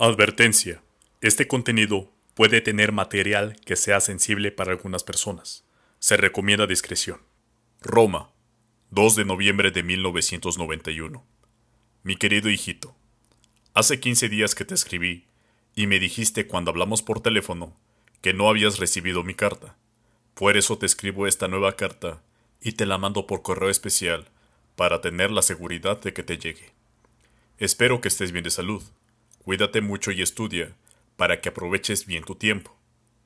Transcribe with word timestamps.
Advertencia. 0.00 0.80
Este 1.20 1.48
contenido 1.48 2.08
puede 2.34 2.60
tener 2.60 2.92
material 2.92 3.56
que 3.66 3.74
sea 3.74 3.98
sensible 3.98 4.52
para 4.52 4.70
algunas 4.70 5.02
personas. 5.02 5.64
Se 5.98 6.16
recomienda 6.16 6.68
discreción. 6.68 7.20
Roma, 7.80 8.30
2 8.90 9.16
de 9.16 9.24
noviembre 9.24 9.72
de 9.72 9.82
1991. 9.82 11.26
Mi 12.04 12.14
querido 12.14 12.48
hijito, 12.48 12.94
hace 13.74 13.98
15 13.98 14.28
días 14.28 14.54
que 14.54 14.64
te 14.64 14.74
escribí 14.74 15.26
y 15.74 15.88
me 15.88 15.98
dijiste 15.98 16.46
cuando 16.46 16.70
hablamos 16.70 17.02
por 17.02 17.20
teléfono 17.20 17.76
que 18.22 18.32
no 18.32 18.48
habías 18.48 18.78
recibido 18.78 19.24
mi 19.24 19.34
carta. 19.34 19.76
Por 20.34 20.56
eso 20.56 20.78
te 20.78 20.86
escribo 20.86 21.26
esta 21.26 21.48
nueva 21.48 21.74
carta 21.74 22.22
y 22.60 22.74
te 22.74 22.86
la 22.86 22.98
mando 22.98 23.26
por 23.26 23.42
correo 23.42 23.68
especial 23.68 24.28
para 24.76 25.00
tener 25.00 25.32
la 25.32 25.42
seguridad 25.42 26.00
de 26.00 26.12
que 26.12 26.22
te 26.22 26.38
llegue. 26.38 26.72
Espero 27.58 28.00
que 28.00 28.06
estés 28.06 28.30
bien 28.30 28.44
de 28.44 28.52
salud 28.52 28.84
Cuídate 29.44 29.80
mucho 29.80 30.10
y 30.10 30.22
estudia 30.22 30.76
para 31.16 31.40
que 31.40 31.48
aproveches 31.48 32.06
bien 32.06 32.24
tu 32.24 32.34
tiempo, 32.34 32.76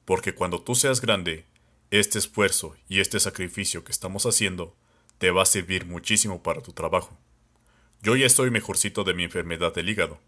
porque 0.04 0.34
cuando 0.34 0.62
tú 0.62 0.74
seas 0.74 1.00
grande, 1.00 1.44
este 1.90 2.18
esfuerzo 2.18 2.76
y 2.88 3.00
este 3.00 3.20
sacrificio 3.20 3.84
que 3.84 3.92
estamos 3.92 4.24
haciendo 4.24 4.74
te 5.18 5.30
va 5.30 5.42
a 5.42 5.46
servir 5.46 5.84
muchísimo 5.84 6.42
para 6.42 6.62
tu 6.62 6.72
trabajo. 6.72 7.18
Yo 8.02 8.16
ya 8.16 8.26
estoy 8.26 8.50
mejorcito 8.50 9.04
de 9.04 9.14
mi 9.14 9.24
enfermedad 9.24 9.74
del 9.74 9.88
hígado. 9.88 10.18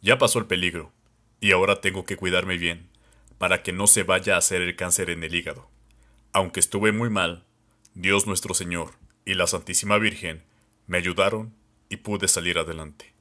Ya 0.00 0.18
pasó 0.18 0.38
el 0.38 0.46
peligro, 0.46 0.92
y 1.40 1.52
ahora 1.52 1.80
tengo 1.80 2.04
que 2.04 2.16
cuidarme 2.16 2.56
bien 2.58 2.88
para 3.38 3.62
que 3.62 3.72
no 3.72 3.86
se 3.86 4.02
vaya 4.02 4.34
a 4.34 4.38
hacer 4.38 4.62
el 4.62 4.76
cáncer 4.76 5.10
en 5.10 5.24
el 5.24 5.34
hígado. 5.34 5.68
Aunque 6.32 6.60
estuve 6.60 6.92
muy 6.92 7.10
mal, 7.10 7.44
Dios 7.94 8.26
nuestro 8.26 8.54
Señor 8.54 8.92
y 9.24 9.34
la 9.34 9.46
Santísima 9.46 9.98
Virgen 9.98 10.44
me 10.86 10.98
ayudaron 10.98 11.54
y 11.88 11.96
pude 11.96 12.28
salir 12.28 12.58
adelante. 12.58 13.12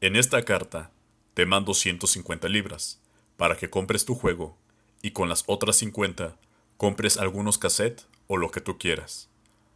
En 0.00 0.16
esta 0.16 0.44
carta 0.44 0.92
te 1.38 1.46
mando 1.46 1.72
150 1.72 2.48
libras 2.48 3.00
para 3.36 3.56
que 3.56 3.70
compres 3.70 4.04
tu 4.04 4.16
juego 4.16 4.58
y 5.02 5.12
con 5.12 5.28
las 5.28 5.44
otras 5.46 5.76
50 5.76 6.36
compres 6.76 7.16
algunos 7.16 7.58
cassettes 7.58 8.08
o 8.26 8.38
lo 8.38 8.50
que 8.50 8.60
tú 8.60 8.76
quieras. 8.76 9.28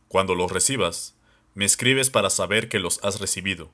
Cuando 0.09 0.34
los 0.34 0.51
recibas, 0.51 1.14
me 1.55 1.64
escribes 1.64 2.11
para 2.11 2.31
saber 2.31 2.69
que 2.69 2.81
los 2.81 2.98
has 3.05 3.20
recibido 3.20 3.70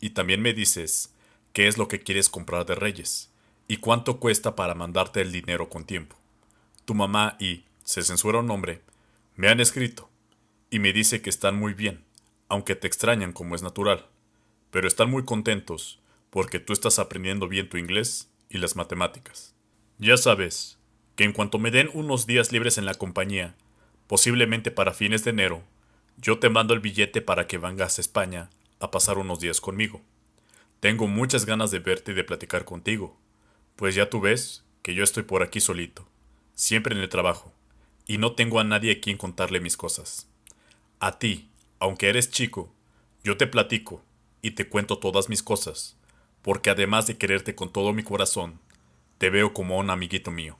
y 0.00 0.10
también 0.10 0.42
me 0.42 0.52
dices 0.52 1.14
qué 1.52 1.68
es 1.68 1.78
lo 1.78 1.86
que 1.86 2.00
quieres 2.00 2.28
comprar 2.28 2.66
de 2.66 2.74
Reyes 2.74 3.30
y 3.68 3.76
cuánto 3.76 4.18
cuesta 4.18 4.56
para 4.56 4.74
mandarte 4.74 5.20
el 5.20 5.30
dinero 5.30 5.68
con 5.68 5.84
tiempo. 5.84 6.16
Tu 6.86 6.94
mamá 6.94 7.36
y, 7.38 7.62
se 7.84 8.02
censura 8.02 8.40
un 8.40 8.46
nombre, 8.48 8.82
me 9.36 9.48
han 9.48 9.60
escrito 9.60 10.10
y 10.70 10.80
me 10.80 10.92
dice 10.92 11.22
que 11.22 11.30
están 11.30 11.56
muy 11.56 11.72
bien, 11.72 12.02
aunque 12.48 12.74
te 12.74 12.88
extrañan 12.88 13.32
como 13.32 13.54
es 13.54 13.62
natural, 13.62 14.06
pero 14.72 14.88
están 14.88 15.08
muy 15.08 15.24
contentos 15.24 16.00
porque 16.30 16.60
tú 16.60 16.72
estás 16.72 16.98
aprendiendo 16.98 17.48
bien 17.48 17.68
tu 17.68 17.76
inglés 17.76 18.30
y 18.48 18.58
las 18.58 18.76
matemáticas. 18.76 19.54
Ya 19.98 20.16
sabes 20.16 20.78
que 21.16 21.24
en 21.24 21.32
cuanto 21.32 21.58
me 21.58 21.70
den 21.70 21.90
unos 21.94 22.26
días 22.26 22.52
libres 22.52 22.78
en 22.78 22.84
la 22.84 22.94
compañía, 22.94 23.56
posiblemente 24.06 24.70
para 24.70 24.94
fines 24.94 25.24
de 25.24 25.30
enero, 25.30 25.62
yo 26.16 26.38
te 26.38 26.48
mando 26.48 26.74
el 26.74 26.80
billete 26.80 27.22
para 27.22 27.46
que 27.46 27.58
vengas 27.58 27.98
a 27.98 28.00
España 28.00 28.50
a 28.80 28.90
pasar 28.90 29.18
unos 29.18 29.40
días 29.40 29.60
conmigo. 29.60 30.02
Tengo 30.80 31.08
muchas 31.08 31.44
ganas 31.44 31.70
de 31.70 31.80
verte 31.80 32.12
y 32.12 32.14
de 32.14 32.24
platicar 32.24 32.64
contigo, 32.64 33.16
pues 33.76 33.94
ya 33.94 34.08
tú 34.10 34.20
ves 34.20 34.64
que 34.82 34.94
yo 34.94 35.02
estoy 35.02 35.24
por 35.24 35.42
aquí 35.42 35.60
solito, 35.60 36.08
siempre 36.54 36.94
en 36.94 37.00
el 37.00 37.08
trabajo, 37.08 37.52
y 38.06 38.18
no 38.18 38.32
tengo 38.32 38.60
a 38.60 38.64
nadie 38.64 38.92
a 38.92 39.00
quien 39.00 39.16
contarle 39.16 39.60
mis 39.60 39.76
cosas. 39.76 40.28
A 41.00 41.18
ti, 41.18 41.48
aunque 41.80 42.08
eres 42.08 42.30
chico, 42.30 42.72
yo 43.24 43.36
te 43.36 43.46
platico 43.46 44.02
y 44.40 44.52
te 44.52 44.68
cuento 44.68 44.98
todas 44.98 45.28
mis 45.28 45.42
cosas, 45.42 45.96
porque 46.42 46.70
además 46.70 47.06
de 47.06 47.16
quererte 47.16 47.54
con 47.54 47.72
todo 47.72 47.92
mi 47.92 48.02
corazón, 48.02 48.60
te 49.18 49.30
veo 49.30 49.52
como 49.52 49.78
un 49.78 49.90
amiguito 49.90 50.30
mío. 50.30 50.58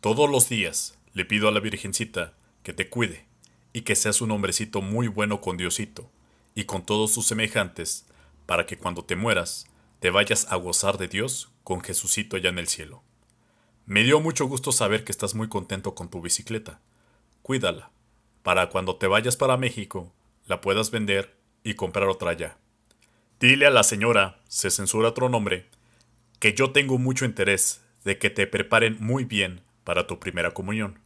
Todos 0.00 0.30
los 0.30 0.48
días 0.48 0.98
le 1.12 1.24
pido 1.24 1.48
a 1.48 1.52
la 1.52 1.60
Virgencita 1.60 2.34
que 2.62 2.72
te 2.72 2.88
cuide 2.88 3.26
y 3.72 3.82
que 3.82 3.94
seas 3.94 4.20
un 4.20 4.30
hombrecito 4.30 4.82
muy 4.82 5.08
bueno 5.08 5.40
con 5.40 5.56
Diosito 5.56 6.10
y 6.54 6.64
con 6.64 6.84
todos 6.84 7.12
sus 7.12 7.26
semejantes, 7.26 8.06
para 8.46 8.66
que 8.66 8.78
cuando 8.78 9.04
te 9.04 9.16
mueras 9.16 9.66
te 10.00 10.10
vayas 10.10 10.46
a 10.50 10.56
gozar 10.56 10.98
de 10.98 11.08
Dios 11.08 11.50
con 11.64 11.80
Jesucito 11.80 12.36
allá 12.36 12.48
en 12.48 12.58
el 12.58 12.68
cielo. 12.68 13.02
Me 13.86 14.02
dio 14.02 14.20
mucho 14.20 14.46
gusto 14.46 14.72
saber 14.72 15.04
que 15.04 15.12
estás 15.12 15.34
muy 15.34 15.48
contento 15.48 15.94
con 15.94 16.08
tu 16.10 16.20
bicicleta. 16.20 16.80
Cuídala, 17.42 17.90
para 18.42 18.68
cuando 18.70 18.96
te 18.96 19.06
vayas 19.06 19.36
para 19.36 19.56
México, 19.56 20.12
la 20.46 20.60
puedas 20.60 20.90
vender 20.90 21.36
y 21.62 21.74
comprar 21.74 22.08
otra 22.08 22.30
allá. 22.30 22.58
Dile 23.38 23.66
a 23.66 23.70
la 23.70 23.82
señora, 23.82 24.40
se 24.48 24.70
censura 24.70 25.10
otro 25.10 25.28
nombre, 25.28 25.66
que 26.38 26.54
yo 26.54 26.72
tengo 26.72 26.96
mucho 26.96 27.26
interés 27.26 27.82
de 28.04 28.18
que 28.18 28.30
te 28.30 28.46
preparen 28.46 28.96
muy 28.98 29.24
bien 29.24 29.60
para 29.84 30.06
tu 30.06 30.18
primera 30.18 30.54
comunión, 30.54 30.98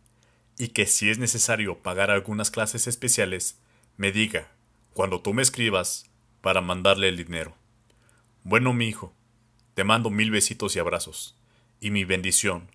y 0.56 0.68
que 0.68 0.86
si 0.86 1.10
es 1.10 1.18
necesario 1.18 1.78
pagar 1.78 2.10
algunas 2.10 2.52
clases 2.52 2.86
especiales, 2.86 3.58
me 3.96 4.12
diga, 4.12 4.48
cuando 4.94 5.20
tú 5.20 5.34
me 5.34 5.42
escribas, 5.42 6.08
para 6.40 6.60
mandarle 6.60 7.08
el 7.08 7.16
dinero. 7.16 7.56
Bueno, 8.44 8.72
mi 8.72 8.86
hijo, 8.86 9.12
te 9.74 9.82
mando 9.82 10.08
mil 10.08 10.30
besitos 10.30 10.76
y 10.76 10.78
abrazos, 10.78 11.36
y 11.80 11.90
mi 11.90 12.04
bendición, 12.04 12.68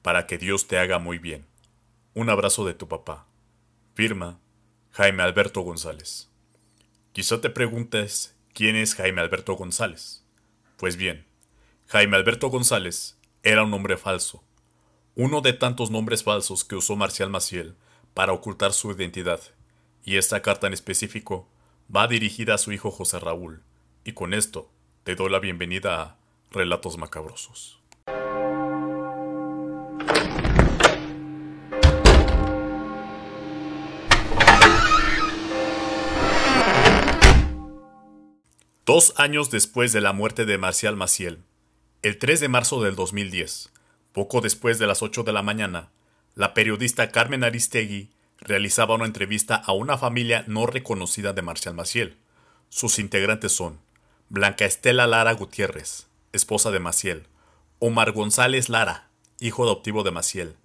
para 0.00 0.26
que 0.26 0.38
Dios 0.38 0.66
te 0.66 0.78
haga 0.78 0.98
muy 0.98 1.18
bien. 1.18 1.44
Un 2.14 2.30
abrazo 2.30 2.64
de 2.64 2.74
tu 2.74 2.88
papá. 2.88 3.26
Firma 3.94 4.40
Jaime 4.92 5.22
Alberto 5.22 5.60
González. 5.60 6.28
Quizá 7.12 7.40
te 7.40 7.50
preguntes 7.50 8.33
¿Quién 8.54 8.76
es 8.76 8.94
Jaime 8.94 9.20
Alberto 9.20 9.54
González? 9.54 10.22
Pues 10.76 10.96
bien, 10.96 11.26
Jaime 11.88 12.16
Alberto 12.16 12.50
González 12.50 13.18
era 13.42 13.64
un 13.64 13.72
nombre 13.72 13.96
falso, 13.96 14.44
uno 15.16 15.40
de 15.40 15.54
tantos 15.54 15.90
nombres 15.90 16.22
falsos 16.22 16.64
que 16.64 16.76
usó 16.76 16.94
Marcial 16.94 17.30
Maciel 17.30 17.74
para 18.14 18.32
ocultar 18.32 18.72
su 18.72 18.92
identidad, 18.92 19.40
y 20.04 20.18
esta 20.18 20.40
carta 20.40 20.68
en 20.68 20.72
específico 20.72 21.48
va 21.94 22.06
dirigida 22.06 22.54
a 22.54 22.58
su 22.58 22.70
hijo 22.70 22.92
José 22.92 23.18
Raúl, 23.18 23.64
y 24.04 24.12
con 24.12 24.32
esto 24.32 24.70
te 25.02 25.16
doy 25.16 25.30
la 25.30 25.40
bienvenida 25.40 26.00
a 26.00 26.16
Relatos 26.52 26.96
Macabrosos. 26.96 27.80
Dos 38.86 39.14
años 39.16 39.50
después 39.50 39.94
de 39.94 40.02
la 40.02 40.12
muerte 40.12 40.44
de 40.44 40.58
Marcial 40.58 40.94
Maciel, 40.94 41.42
el 42.02 42.18
3 42.18 42.38
de 42.40 42.48
marzo 42.48 42.82
del 42.82 42.96
2010, 42.96 43.70
poco 44.12 44.42
después 44.42 44.78
de 44.78 44.86
las 44.86 45.00
8 45.00 45.22
de 45.22 45.32
la 45.32 45.42
mañana, 45.42 45.90
la 46.34 46.52
periodista 46.52 47.10
Carmen 47.10 47.44
Aristegui 47.44 48.10
realizaba 48.36 48.94
una 48.94 49.06
entrevista 49.06 49.54
a 49.54 49.72
una 49.72 49.96
familia 49.96 50.44
no 50.48 50.66
reconocida 50.66 51.32
de 51.32 51.40
Marcial 51.40 51.74
Maciel. 51.74 52.18
Sus 52.68 52.98
integrantes 52.98 53.52
son 53.52 53.80
Blanca 54.28 54.66
Estela 54.66 55.06
Lara 55.06 55.32
Gutiérrez, 55.32 56.08
esposa 56.34 56.70
de 56.70 56.80
Maciel, 56.80 57.26
Omar 57.78 58.12
González 58.12 58.68
Lara, 58.68 59.08
hijo 59.40 59.62
adoptivo 59.62 60.02
de 60.02 60.10
Maciel, 60.10 60.56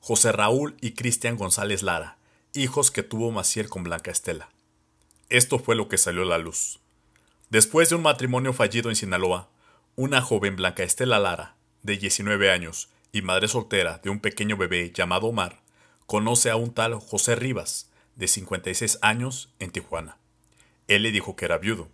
José 0.00 0.32
Raúl 0.32 0.78
y 0.80 0.92
Cristian 0.92 1.36
González 1.36 1.82
Lara, 1.82 2.16
hijos 2.54 2.90
que 2.90 3.02
tuvo 3.02 3.32
Maciel 3.32 3.68
con 3.68 3.82
Blanca 3.82 4.10
Estela. 4.10 4.48
Esto 5.28 5.58
fue 5.58 5.76
lo 5.76 5.88
que 5.88 5.98
salió 5.98 6.22
a 6.22 6.24
la 6.24 6.38
luz. 6.38 6.80
Después 7.48 7.88
de 7.88 7.94
un 7.94 8.02
matrimonio 8.02 8.52
fallido 8.52 8.90
en 8.90 8.96
Sinaloa, 8.96 9.48
una 9.94 10.20
joven 10.20 10.56
Blanca 10.56 10.82
Estela 10.82 11.20
Lara, 11.20 11.54
de 11.84 11.96
19 11.96 12.50
años 12.50 12.88
y 13.12 13.22
madre 13.22 13.46
soltera 13.46 14.00
de 14.02 14.10
un 14.10 14.18
pequeño 14.18 14.56
bebé 14.56 14.90
llamado 14.92 15.28
Omar, 15.28 15.60
conoce 16.06 16.50
a 16.50 16.56
un 16.56 16.74
tal 16.74 16.94
José 16.94 17.36
Rivas, 17.36 17.88
de 18.16 18.26
56 18.26 18.98
años, 19.00 19.52
en 19.60 19.70
Tijuana. 19.70 20.18
Él 20.88 21.04
le 21.04 21.12
dijo 21.12 21.36
que 21.36 21.44
era 21.44 21.58
viudo 21.58 21.88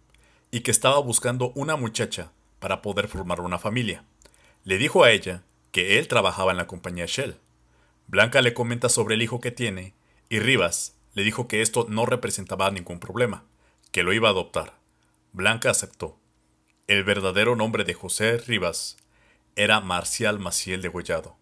y 0.51 0.61
que 0.61 0.71
estaba 0.71 0.99
buscando 1.01 1.53
una 1.55 1.77
muchacha 1.77 2.33
para 2.59 2.81
poder 2.81 3.09
formar 3.09 3.43
una 3.43 3.59
familia. 3.59 4.05
Le 4.65 4.79
dijo 4.79 5.05
a 5.05 5.11
ella 5.11 5.43
que 5.71 5.99
él 5.99 6.09
trabajaba 6.09 6.53
en 6.53 6.57
la 6.57 6.67
compañía 6.67 7.05
Shell. 7.07 7.37
Blanca 8.07 8.41
le 8.41 8.55
comenta 8.55 8.89
sobre 8.89 9.17
el 9.17 9.23
hijo 9.23 9.41
que 9.41 9.51
tiene 9.51 9.93
y 10.31 10.39
Rivas 10.39 10.95
le 11.13 11.25
dijo 11.25 11.47
que 11.47 11.61
esto 11.61 11.85
no 11.91 12.07
representaba 12.07 12.71
ningún 12.71 13.01
problema, 13.01 13.45
que 13.91 14.03
lo 14.03 14.15
iba 14.15 14.29
a 14.29 14.33
adoptar. 14.33 14.81
Blanca 15.35 15.71
aceptó. 15.71 16.19
El 16.87 17.05
verdadero 17.05 17.57
nombre 17.57 17.85
de 17.85 17.95
José 17.95 18.37
Rivas 18.37 18.99
era 19.57 19.81
Marcial 19.81 20.39
Maciel 20.39 20.83
de 20.83 20.89
Gollado. 20.89 21.39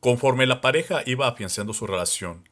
Conforme 0.00 0.44
la 0.44 0.60
pareja 0.60 1.04
iba 1.06 1.28
afianzando 1.28 1.72
su 1.72 1.86
relación, 1.86 2.48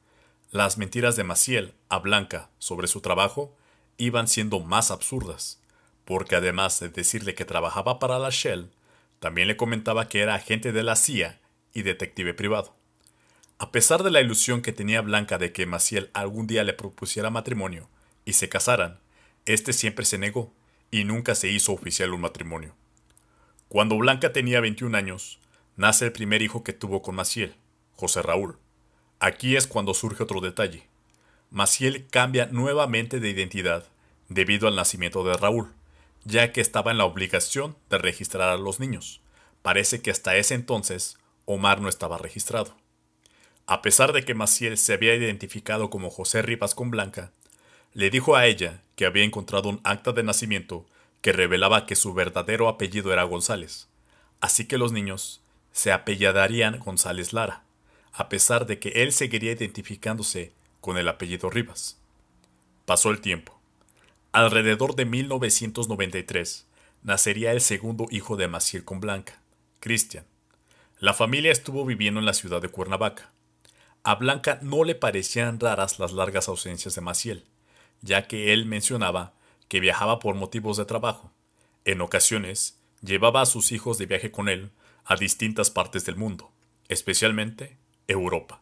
las 0.52 0.78
mentiras 0.78 1.16
de 1.16 1.24
Maciel 1.24 1.74
a 1.88 1.98
Blanca 1.98 2.50
sobre 2.58 2.86
su 2.86 3.00
trabajo 3.00 3.56
iban 3.96 4.28
siendo 4.28 4.60
más 4.60 4.92
absurdas, 4.92 5.60
porque 6.04 6.36
además 6.36 6.78
de 6.78 6.88
decirle 6.88 7.34
que 7.34 7.44
trabajaba 7.44 7.98
para 7.98 8.20
la 8.20 8.30
Shell, 8.30 8.70
también 9.18 9.48
le 9.48 9.56
comentaba 9.56 10.06
que 10.08 10.20
era 10.20 10.36
agente 10.36 10.70
de 10.70 10.84
la 10.84 10.94
CIA 10.94 11.40
y 11.72 11.82
detective 11.82 12.32
privado. 12.32 12.76
A 13.58 13.72
pesar 13.72 14.04
de 14.04 14.12
la 14.12 14.20
ilusión 14.20 14.62
que 14.62 14.72
tenía 14.72 15.00
Blanca 15.00 15.36
de 15.36 15.52
que 15.52 15.66
Maciel 15.66 16.10
algún 16.14 16.46
día 16.46 16.62
le 16.62 16.74
propusiera 16.74 17.30
matrimonio 17.30 17.88
y 18.24 18.34
se 18.34 18.48
casaran, 18.48 19.00
este 19.46 19.72
siempre 19.72 20.04
se 20.04 20.18
negó 20.18 20.52
y 20.90 21.04
nunca 21.04 21.34
se 21.34 21.48
hizo 21.48 21.72
oficial 21.72 22.14
un 22.14 22.22
matrimonio. 22.22 22.74
Cuando 23.68 23.96
Blanca 23.96 24.32
tenía 24.32 24.60
21 24.60 24.96
años, 24.96 25.40
nace 25.76 26.06
el 26.06 26.12
primer 26.12 26.42
hijo 26.42 26.62
que 26.62 26.72
tuvo 26.72 27.02
con 27.02 27.16
Maciel, 27.16 27.56
José 27.92 28.22
Raúl. 28.22 28.58
Aquí 29.18 29.56
es 29.56 29.66
cuando 29.66 29.94
surge 29.94 30.22
otro 30.22 30.40
detalle. 30.40 30.86
Maciel 31.50 32.06
cambia 32.08 32.46
nuevamente 32.46 33.20
de 33.20 33.30
identidad 33.30 33.86
debido 34.28 34.68
al 34.68 34.76
nacimiento 34.76 35.24
de 35.24 35.36
Raúl, 35.36 35.72
ya 36.24 36.52
que 36.52 36.60
estaba 36.60 36.90
en 36.90 36.98
la 36.98 37.04
obligación 37.04 37.76
de 37.90 37.98
registrar 37.98 38.48
a 38.48 38.56
los 38.56 38.80
niños. 38.80 39.20
Parece 39.62 40.02
que 40.02 40.10
hasta 40.10 40.36
ese 40.36 40.54
entonces 40.54 41.18
Omar 41.44 41.80
no 41.80 41.88
estaba 41.88 42.18
registrado. 42.18 42.76
A 43.66 43.82
pesar 43.82 44.12
de 44.12 44.24
que 44.24 44.34
Maciel 44.34 44.76
se 44.78 44.92
había 44.92 45.14
identificado 45.14 45.90
como 45.90 46.10
José 46.10 46.42
Rivas 46.42 46.74
con 46.74 46.90
Blanca, 46.90 47.32
le 47.94 48.10
dijo 48.10 48.36
a 48.36 48.46
ella 48.46 48.82
que 48.96 49.06
había 49.06 49.24
encontrado 49.24 49.68
un 49.68 49.80
acta 49.84 50.12
de 50.12 50.24
nacimiento 50.24 50.84
que 51.22 51.32
revelaba 51.32 51.86
que 51.86 51.96
su 51.96 52.12
verdadero 52.12 52.68
apellido 52.68 53.12
era 53.12 53.22
González, 53.22 53.88
así 54.40 54.66
que 54.66 54.78
los 54.78 54.92
niños 54.92 55.40
se 55.72 55.92
apellidarían 55.92 56.80
González 56.80 57.32
Lara, 57.32 57.62
a 58.12 58.28
pesar 58.28 58.66
de 58.66 58.78
que 58.78 58.90
él 58.90 59.12
seguiría 59.12 59.52
identificándose 59.52 60.52
con 60.80 60.98
el 60.98 61.08
apellido 61.08 61.50
Rivas. 61.50 61.98
Pasó 62.84 63.10
el 63.10 63.20
tiempo. 63.20 63.58
Alrededor 64.32 64.96
de 64.96 65.04
1993 65.04 66.66
nacería 67.02 67.52
el 67.52 67.60
segundo 67.60 68.06
hijo 68.10 68.36
de 68.36 68.48
Maciel 68.48 68.84
con 68.84 69.00
Blanca, 69.00 69.40
Cristian. 69.80 70.24
La 70.98 71.14
familia 71.14 71.52
estuvo 71.52 71.84
viviendo 71.84 72.20
en 72.20 72.26
la 72.26 72.34
ciudad 72.34 72.60
de 72.60 72.68
Cuernavaca. 72.68 73.30
A 74.02 74.16
Blanca 74.16 74.58
no 74.62 74.84
le 74.84 74.94
parecían 74.94 75.60
raras 75.60 75.98
las 75.98 76.12
largas 76.12 76.48
ausencias 76.48 76.94
de 76.94 77.00
Maciel, 77.00 77.44
ya 78.02 78.26
que 78.26 78.52
él 78.52 78.66
mencionaba 78.66 79.34
que 79.68 79.80
viajaba 79.80 80.18
por 80.18 80.34
motivos 80.34 80.76
de 80.76 80.84
trabajo. 80.84 81.32
En 81.84 82.00
ocasiones, 82.00 82.78
llevaba 83.02 83.42
a 83.42 83.46
sus 83.46 83.72
hijos 83.72 83.98
de 83.98 84.06
viaje 84.06 84.30
con 84.30 84.48
él 84.48 84.70
a 85.04 85.16
distintas 85.16 85.70
partes 85.70 86.04
del 86.04 86.16
mundo, 86.16 86.50
especialmente 86.88 87.76
Europa. 88.08 88.60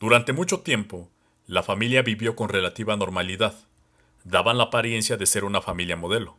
Durante 0.00 0.32
mucho 0.32 0.60
tiempo, 0.60 1.10
la 1.46 1.62
familia 1.62 2.02
vivió 2.02 2.34
con 2.34 2.48
relativa 2.48 2.96
normalidad. 2.96 3.54
Daban 4.24 4.58
la 4.58 4.64
apariencia 4.64 5.16
de 5.16 5.26
ser 5.26 5.44
una 5.44 5.60
familia 5.60 5.96
modelo. 5.96 6.36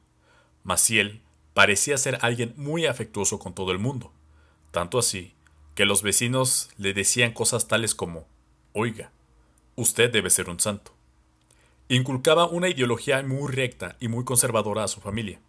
Maciel 0.64 1.22
parecía 1.54 1.98
ser 1.98 2.20
alguien 2.22 2.54
muy 2.58 2.86
afectuoso 2.86 3.40
con 3.40 3.56
todo 3.56 3.72
el 3.72 3.80
mundo, 3.80 4.12
tanto 4.72 5.00
así 5.00 5.34
que 5.76 5.86
los 5.86 6.02
vecinos 6.02 6.70
le 6.78 6.94
decían 6.94 7.32
cosas 7.32 7.68
tales 7.68 7.96
como, 7.96 8.28
oiga, 8.74 9.12
usted 9.76 10.12
debe 10.12 10.30
ser 10.30 10.50
un 10.50 10.60
santo. 10.60 10.97
Inculcaba 11.90 12.48
una 12.48 12.68
ideología 12.68 13.24
muy 13.24 13.50
recta 13.50 13.96
y 14.02 14.10
muy 14.10 14.26
conservadora 14.26 14.84
a 14.84 14.88
su 14.90 15.00
familia. 15.00 15.40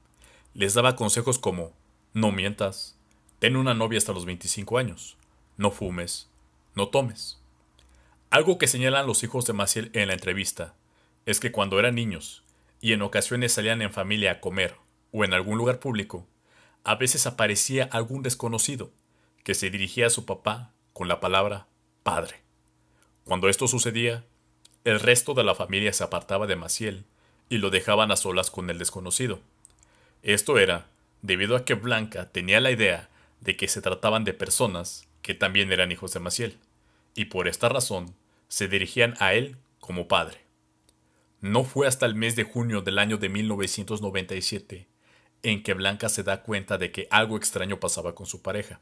Les 0.55 0.73
daba 0.73 0.95
consejos 0.95 1.37
como, 1.41 1.73
no 2.13 2.31
mientas, 2.31 2.97
ten 3.41 3.57
una 3.57 3.75
novia 3.75 3.99
hasta 3.99 4.13
los 4.13 4.25
25 4.25 4.79
años, 4.79 5.17
no 5.57 5.73
fumes, 5.73 6.31
no 6.77 6.89
tomes. 6.91 7.41
Algo 8.31 8.57
que 8.57 8.69
señalan 8.69 9.07
los 9.07 9.25
hijos 9.25 9.47
de 9.47 9.53
Maciel 9.53 9.91
en 9.95 10.07
la 10.07 10.15
entrevista 10.15 10.75
es 11.27 11.41
que 11.41 11.51
cuando 11.51 11.81
eran 11.81 11.97
niños 11.97 12.45
y 12.81 12.93
en 12.93 13.03
ocasiones 13.03 13.53
salían 13.53 13.83
en 13.83 13.93
familia 13.93 14.31
a 14.31 14.41
comer 14.41 14.77
o 15.11 15.25
en 15.25 15.35
algún 15.35 15.59
lugar 15.59 15.81
público, 15.81 16.29
a 16.85 16.95
veces 16.95 17.27
aparecía 17.27 17.89
algún 17.91 18.23
desconocido 18.23 18.93
que 19.43 19.55
se 19.55 19.71
dirigía 19.71 20.07
a 20.07 20.11
su 20.11 20.25
papá 20.25 20.73
con 20.93 21.09
la 21.09 21.19
palabra 21.19 21.67
padre. 22.05 22.37
Cuando 23.25 23.49
esto 23.49 23.67
sucedía, 23.67 24.25
el 24.85 25.01
resto 25.01 25.35
de 25.35 25.45
la 25.45 25.55
familia 25.55 25.93
se 25.93 26.05
apartaba 26.05 26.47
de 26.47 26.57
Maciel 26.57 27.05
y 27.49 27.59
lo 27.59 27.71
dejaban 27.71 28.11
a 28.11 28.17
solas 28.17 28.51
con 28.51 28.71
el 28.71 28.79
desconocido. 28.79 29.41
Esto 30.23 30.59
era 30.59 30.87
debido 31.23 31.57
a 31.57 31.65
que 31.65 31.75
Blanca 31.75 32.31
tenía 32.31 32.61
la 32.61 32.71
idea 32.71 33.09
de 33.41 33.57
que 33.57 33.69
se 33.69 33.83
trataban 33.83 34.25
de 34.25 34.35
personas 34.35 35.07
que 35.23 35.35
también 35.35 35.73
eran 35.73 35.93
hijos 35.93 36.13
de 36.13 36.21
Maciel, 36.21 36.59
y 37.15 37.27
por 37.27 37.49
esta 37.49 37.69
razón 37.69 38.15
se 38.49 38.69
dirigían 38.69 39.15
a 39.19 39.35
él 39.35 39.57
como 39.81 40.09
padre. 40.09 40.41
No 41.41 41.65
fue 41.65 41.87
hasta 41.87 42.07
el 42.07 42.15
mes 42.15 42.35
de 42.37 42.45
junio 42.45 42.83
del 42.83 42.99
año 42.99 43.19
de 43.19 43.29
1997 43.29 44.87
en 45.43 45.63
que 45.63 45.75
Blanca 45.75 46.09
se 46.09 46.23
da 46.23 46.43
cuenta 46.43 46.79
de 46.79 46.91
que 46.91 47.07
algo 47.11 47.37
extraño 47.37 47.79
pasaba 47.79 48.15
con 48.15 48.27
su 48.27 48.43
pareja, 48.43 48.81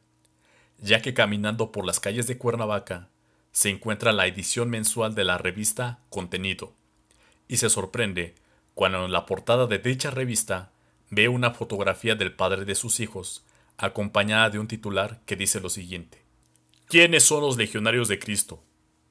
ya 0.78 1.02
que 1.02 1.14
caminando 1.14 1.72
por 1.72 1.84
las 1.84 2.00
calles 2.00 2.26
de 2.26 2.38
Cuernavaca 2.38 3.10
se 3.56 3.70
encuentra 3.70 4.12
la 4.12 4.26
edición 4.26 4.68
mensual 4.68 5.14
de 5.14 5.24
la 5.24 5.38
revista 5.38 6.00
Contenido, 6.10 6.74
y 7.48 7.56
se 7.56 7.70
sorprende 7.70 8.34
cuando 8.74 9.06
en 9.06 9.12
la 9.12 9.24
portada 9.24 9.66
de 9.66 9.78
dicha 9.78 10.10
revista 10.10 10.72
ve 11.08 11.28
una 11.28 11.52
fotografía 11.52 12.16
del 12.16 12.34
padre 12.34 12.66
de 12.66 12.74
sus 12.74 13.00
hijos, 13.00 13.46
acompañada 13.78 14.50
de 14.50 14.58
un 14.58 14.68
titular 14.68 15.22
que 15.24 15.36
dice 15.36 15.58
lo 15.60 15.70
siguiente. 15.70 16.22
¿Quiénes 16.86 17.22
son 17.22 17.40
los 17.40 17.56
legionarios 17.56 18.08
de 18.08 18.18
Cristo? 18.18 18.62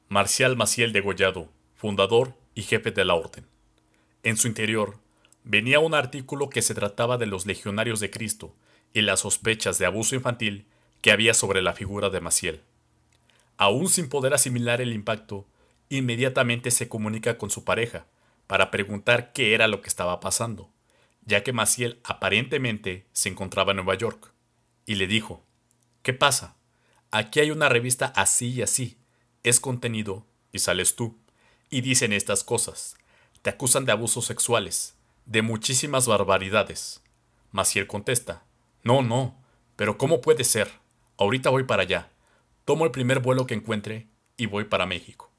Marcial 0.09 0.55
Maciel 0.55 0.93
de 0.93 1.01
Gollado, 1.01 1.49
fundador 1.73 2.35
y 2.53 2.61
jefe 2.61 2.91
de 2.91 3.03
la 3.03 3.15
orden. 3.15 3.47
En 4.21 4.37
su 4.37 4.47
interior 4.47 4.99
venía 5.43 5.79
un 5.79 5.95
artículo 5.95 6.51
que 6.51 6.61
se 6.61 6.75
trataba 6.75 7.17
de 7.17 7.25
los 7.25 7.47
legionarios 7.47 7.99
de 7.99 8.11
Cristo 8.11 8.53
y 8.93 9.01
las 9.01 9.21
sospechas 9.21 9.79
de 9.79 9.87
abuso 9.87 10.13
infantil 10.13 10.67
que 11.01 11.09
había 11.09 11.33
sobre 11.33 11.63
la 11.63 11.73
figura 11.73 12.11
de 12.11 12.21
Maciel. 12.21 12.61
Aún 13.57 13.89
sin 13.89 14.09
poder 14.09 14.33
asimilar 14.33 14.81
el 14.81 14.93
impacto, 14.93 15.45
inmediatamente 15.89 16.71
se 16.71 16.89
comunica 16.89 17.37
con 17.37 17.49
su 17.49 17.63
pareja 17.63 18.05
para 18.47 18.71
preguntar 18.71 19.31
qué 19.33 19.53
era 19.53 19.67
lo 19.67 19.81
que 19.81 19.87
estaba 19.87 20.19
pasando, 20.19 20.69
ya 21.25 21.43
que 21.43 21.53
Maciel 21.53 21.99
aparentemente 22.03 23.07
se 23.11 23.29
encontraba 23.29 23.71
en 23.71 23.77
Nueva 23.77 23.95
York, 23.95 24.31
y 24.85 24.95
le 24.95 25.07
dijo, 25.07 25.43
¿qué 26.03 26.13
pasa? 26.13 26.55
Aquí 27.11 27.39
hay 27.39 27.51
una 27.51 27.69
revista 27.69 28.07
así 28.15 28.49
y 28.49 28.61
así, 28.61 28.97
es 29.43 29.59
contenido 29.59 30.25
y 30.51 30.59
sales 30.59 30.95
tú, 30.95 31.17
y 31.69 31.81
dicen 31.81 32.13
estas 32.13 32.43
cosas, 32.43 32.97
te 33.41 33.49
acusan 33.49 33.85
de 33.85 33.91
abusos 33.91 34.25
sexuales, 34.25 34.95
de 35.25 35.41
muchísimas 35.41 36.07
barbaridades. 36.07 37.01
Maciel 37.51 37.87
contesta, 37.87 38.43
no, 38.83 39.01
no, 39.01 39.35
pero 39.75 39.97
¿cómo 39.97 40.21
puede 40.21 40.43
ser? 40.43 40.69
Ahorita 41.17 41.49
voy 41.49 41.63
para 41.63 41.83
allá. 41.83 42.11
Tomo 42.65 42.83
el 42.83 42.89
primer 42.89 43.19
vuelo 43.19 43.45
que 43.45 43.53
encuentre 43.53 44.07
y 44.37 44.47
voy 44.47 44.63
para 44.63 44.87
México. 44.87 45.29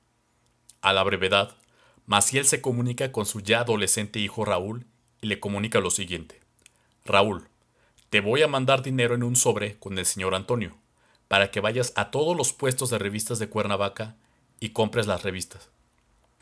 A 0.80 0.92
la 0.92 1.02
brevedad, 1.02 1.56
Maciel 2.06 2.46
se 2.46 2.60
comunica 2.60 3.10
con 3.10 3.26
su 3.26 3.40
ya 3.40 3.62
adolescente 3.62 4.20
hijo 4.20 4.44
Raúl 4.44 4.86
y 5.20 5.26
le 5.26 5.40
comunica 5.40 5.80
lo 5.80 5.90
siguiente. 5.90 6.40
Raúl, 7.04 7.48
te 8.10 8.20
voy 8.20 8.42
a 8.42 8.48
mandar 8.48 8.82
dinero 8.84 9.16
en 9.16 9.24
un 9.24 9.34
sobre 9.34 9.76
con 9.80 9.98
el 9.98 10.06
señor 10.06 10.36
Antonio, 10.36 10.76
para 11.26 11.50
que 11.50 11.58
vayas 11.58 11.92
a 11.96 12.12
todos 12.12 12.36
los 12.36 12.52
puestos 12.52 12.90
de 12.90 12.98
revistas 12.98 13.40
de 13.40 13.48
Cuernavaca 13.48 14.14
y 14.60 14.68
compres 14.68 15.08
las 15.08 15.24
revistas. 15.24 15.68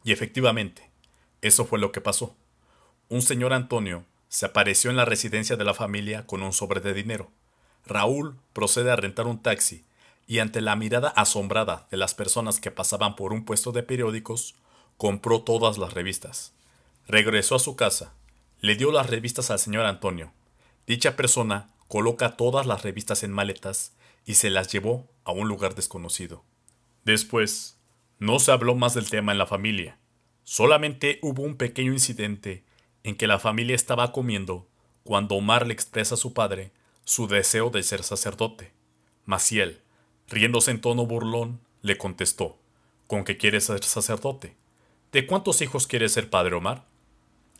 Y 0.04 0.12
efectivamente, 0.12 0.90
eso 1.40 1.64
fue 1.64 1.78
lo 1.78 1.92
que 1.92 2.02
pasó. 2.02 2.36
Un 3.08 3.22
señor 3.22 3.54
Antonio 3.54 4.04
se 4.28 4.44
apareció 4.44 4.90
en 4.90 4.96
la 4.96 5.06
residencia 5.06 5.56
de 5.56 5.64
la 5.64 5.72
familia 5.72 6.26
con 6.26 6.42
un 6.42 6.52
sobre 6.52 6.80
de 6.80 6.92
dinero. 6.92 7.30
Raúl 7.86 8.36
procede 8.52 8.90
a 8.90 8.96
rentar 8.96 9.26
un 9.26 9.40
taxi 9.40 9.86
y 10.26 10.38
ante 10.38 10.60
la 10.60 10.76
mirada 10.76 11.08
asombrada 11.08 11.86
de 11.90 11.96
las 11.96 12.14
personas 12.14 12.60
que 12.60 12.70
pasaban 12.70 13.16
por 13.16 13.32
un 13.32 13.44
puesto 13.44 13.72
de 13.72 13.82
periódicos, 13.82 14.54
compró 14.96 15.42
todas 15.42 15.78
las 15.78 15.92
revistas. 15.92 16.52
Regresó 17.06 17.56
a 17.56 17.58
su 17.58 17.76
casa, 17.76 18.14
le 18.60 18.76
dio 18.76 18.90
las 18.92 19.10
revistas 19.10 19.50
al 19.50 19.58
señor 19.58 19.84
Antonio. 19.84 20.32
Dicha 20.86 21.16
persona 21.16 21.70
coloca 21.88 22.36
todas 22.36 22.66
las 22.66 22.82
revistas 22.82 23.22
en 23.22 23.32
maletas 23.32 23.92
y 24.24 24.34
se 24.34 24.50
las 24.50 24.72
llevó 24.72 25.06
a 25.24 25.32
un 25.32 25.48
lugar 25.48 25.74
desconocido. 25.74 26.44
Después, 27.04 27.78
no 28.18 28.38
se 28.38 28.52
habló 28.52 28.74
más 28.74 28.94
del 28.94 29.10
tema 29.10 29.32
en 29.32 29.38
la 29.38 29.46
familia. 29.46 29.98
Solamente 30.44 31.18
hubo 31.22 31.42
un 31.42 31.56
pequeño 31.56 31.92
incidente 31.92 32.64
en 33.02 33.16
que 33.16 33.26
la 33.26 33.38
familia 33.38 33.74
estaba 33.74 34.12
comiendo 34.12 34.66
cuando 35.02 35.34
Omar 35.34 35.66
le 35.66 35.74
expresa 35.74 36.14
a 36.14 36.18
su 36.18 36.32
padre 36.32 36.72
su 37.04 37.28
deseo 37.28 37.68
de 37.68 37.82
ser 37.82 38.02
sacerdote. 38.02 38.72
Maciel, 39.26 39.82
Riéndose 40.28 40.70
en 40.70 40.80
tono 40.80 41.06
burlón, 41.06 41.60
le 41.82 41.98
contestó, 41.98 42.58
¿con 43.06 43.24
qué 43.24 43.36
quieres 43.36 43.64
ser 43.64 43.84
sacerdote? 43.84 44.56
¿De 45.12 45.26
cuántos 45.26 45.60
hijos 45.60 45.86
quieres 45.86 46.12
ser 46.12 46.30
padre 46.30 46.54
Omar? 46.54 46.86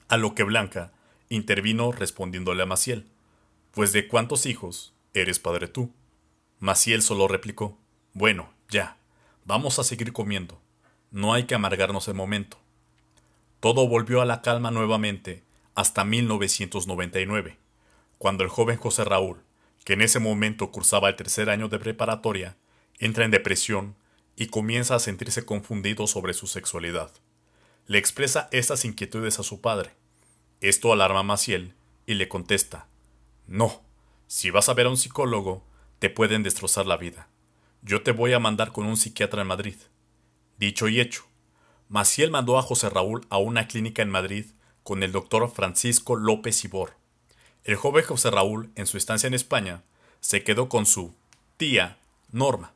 A 0.09 0.16
lo 0.16 0.35
que 0.35 0.42
Blanca 0.42 0.92
intervino 1.28 1.92
respondiéndole 1.92 2.62
a 2.62 2.66
Maciel, 2.66 3.06
pues 3.71 3.92
de 3.92 4.09
cuántos 4.09 4.47
hijos 4.47 4.94
eres 5.12 5.38
padre 5.38 5.68
tú. 5.68 5.92
Maciel 6.59 7.02
solo 7.02 7.28
replicó, 7.28 7.78
bueno, 8.12 8.52
ya, 8.71 8.97
vamos 9.44 9.78
a 9.78 9.85
seguir 9.85 10.12
comiendo, 10.12 10.61
no 11.11 11.35
hay 11.35 11.44
que 11.44 11.54
amargarnos 11.54 12.09
el 12.09 12.14
momento. 12.14 12.56
Todo 13.61 13.88
volvió 13.88 14.21
a 14.21 14.26
la 14.26 14.42
calma 14.42 14.71
nuevamente 14.71 15.42
hasta 15.75 16.04
1999, 16.04 17.59
cuando 18.18 18.44
el 18.44 18.50
joven 18.50 18.76
José 18.76 19.04
Raúl 19.04 19.42
que 19.84 19.92
en 19.92 20.02
ese 20.02 20.18
momento 20.18 20.70
cursaba 20.70 21.08
el 21.08 21.16
tercer 21.16 21.50
año 21.50 21.68
de 21.68 21.78
preparatoria, 21.78 22.56
entra 22.98 23.24
en 23.24 23.30
depresión 23.30 23.96
y 24.36 24.46
comienza 24.46 24.94
a 24.94 25.00
sentirse 25.00 25.44
confundido 25.44 26.06
sobre 26.06 26.34
su 26.34 26.46
sexualidad. 26.46 27.12
Le 27.86 27.98
expresa 27.98 28.48
estas 28.50 28.84
inquietudes 28.84 29.38
a 29.38 29.42
su 29.42 29.60
padre. 29.60 29.90
Esto 30.60 30.92
alarma 30.92 31.20
a 31.20 31.22
Maciel 31.24 31.74
y 32.06 32.14
le 32.14 32.28
contesta, 32.28 32.88
No, 33.46 33.82
Si 34.26 34.50
vas 34.50 34.70
a 34.70 34.74
ver 34.74 34.86
a 34.86 34.90
un 34.90 34.96
psicólogo, 34.96 35.66
te 35.98 36.08
pueden 36.08 36.42
destrozar 36.42 36.86
la 36.86 36.96
vida. 36.96 37.28
Yo 37.82 38.02
te 38.02 38.12
voy 38.12 38.32
a 38.32 38.38
mandar 38.38 38.72
con 38.72 38.86
un 38.86 38.96
psiquiatra 38.96 39.42
en 39.42 39.48
Madrid. 39.48 39.76
Dicho 40.56 40.88
y 40.88 40.98
hecho, 40.98 41.24
Maciel 41.88 42.30
mandó 42.30 42.58
a 42.58 42.62
José 42.62 42.88
Raúl 42.88 43.26
a 43.28 43.36
una 43.36 43.68
clínica 43.68 44.00
en 44.00 44.08
Madrid 44.08 44.46
con 44.82 45.02
el 45.02 45.12
doctor 45.12 45.50
Francisco 45.50 46.16
López 46.16 46.64
Ibor. 46.64 46.96
El 47.64 47.76
joven 47.76 48.04
José 48.04 48.30
Raúl, 48.30 48.71
en 48.75 48.87
su 48.87 48.99
estancia 48.99 49.26
en 49.26 49.33
España, 49.33 49.83
se 50.21 50.44
quedó 50.44 50.68
con 50.68 50.85
su 50.85 51.14
tía 51.56 51.97
Norma. 52.30 52.73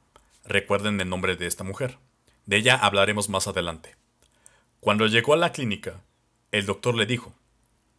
Recuerden 0.47 0.99
el 0.99 1.11
nombre 1.11 1.37
de 1.37 1.47
esta 1.47 1.63
mujer. 1.63 1.99
De 2.47 2.57
ella 2.57 2.75
hablaremos 2.75 3.29
más 3.29 3.47
adelante. 3.47 3.97
Cuando 4.81 5.07
llegó 5.07 5.35
a 5.35 5.37
la 5.37 5.53
clínica, 5.53 6.01
el 6.53 6.65
doctor 6.65 6.95
le 6.95 7.05
dijo, 7.05 7.35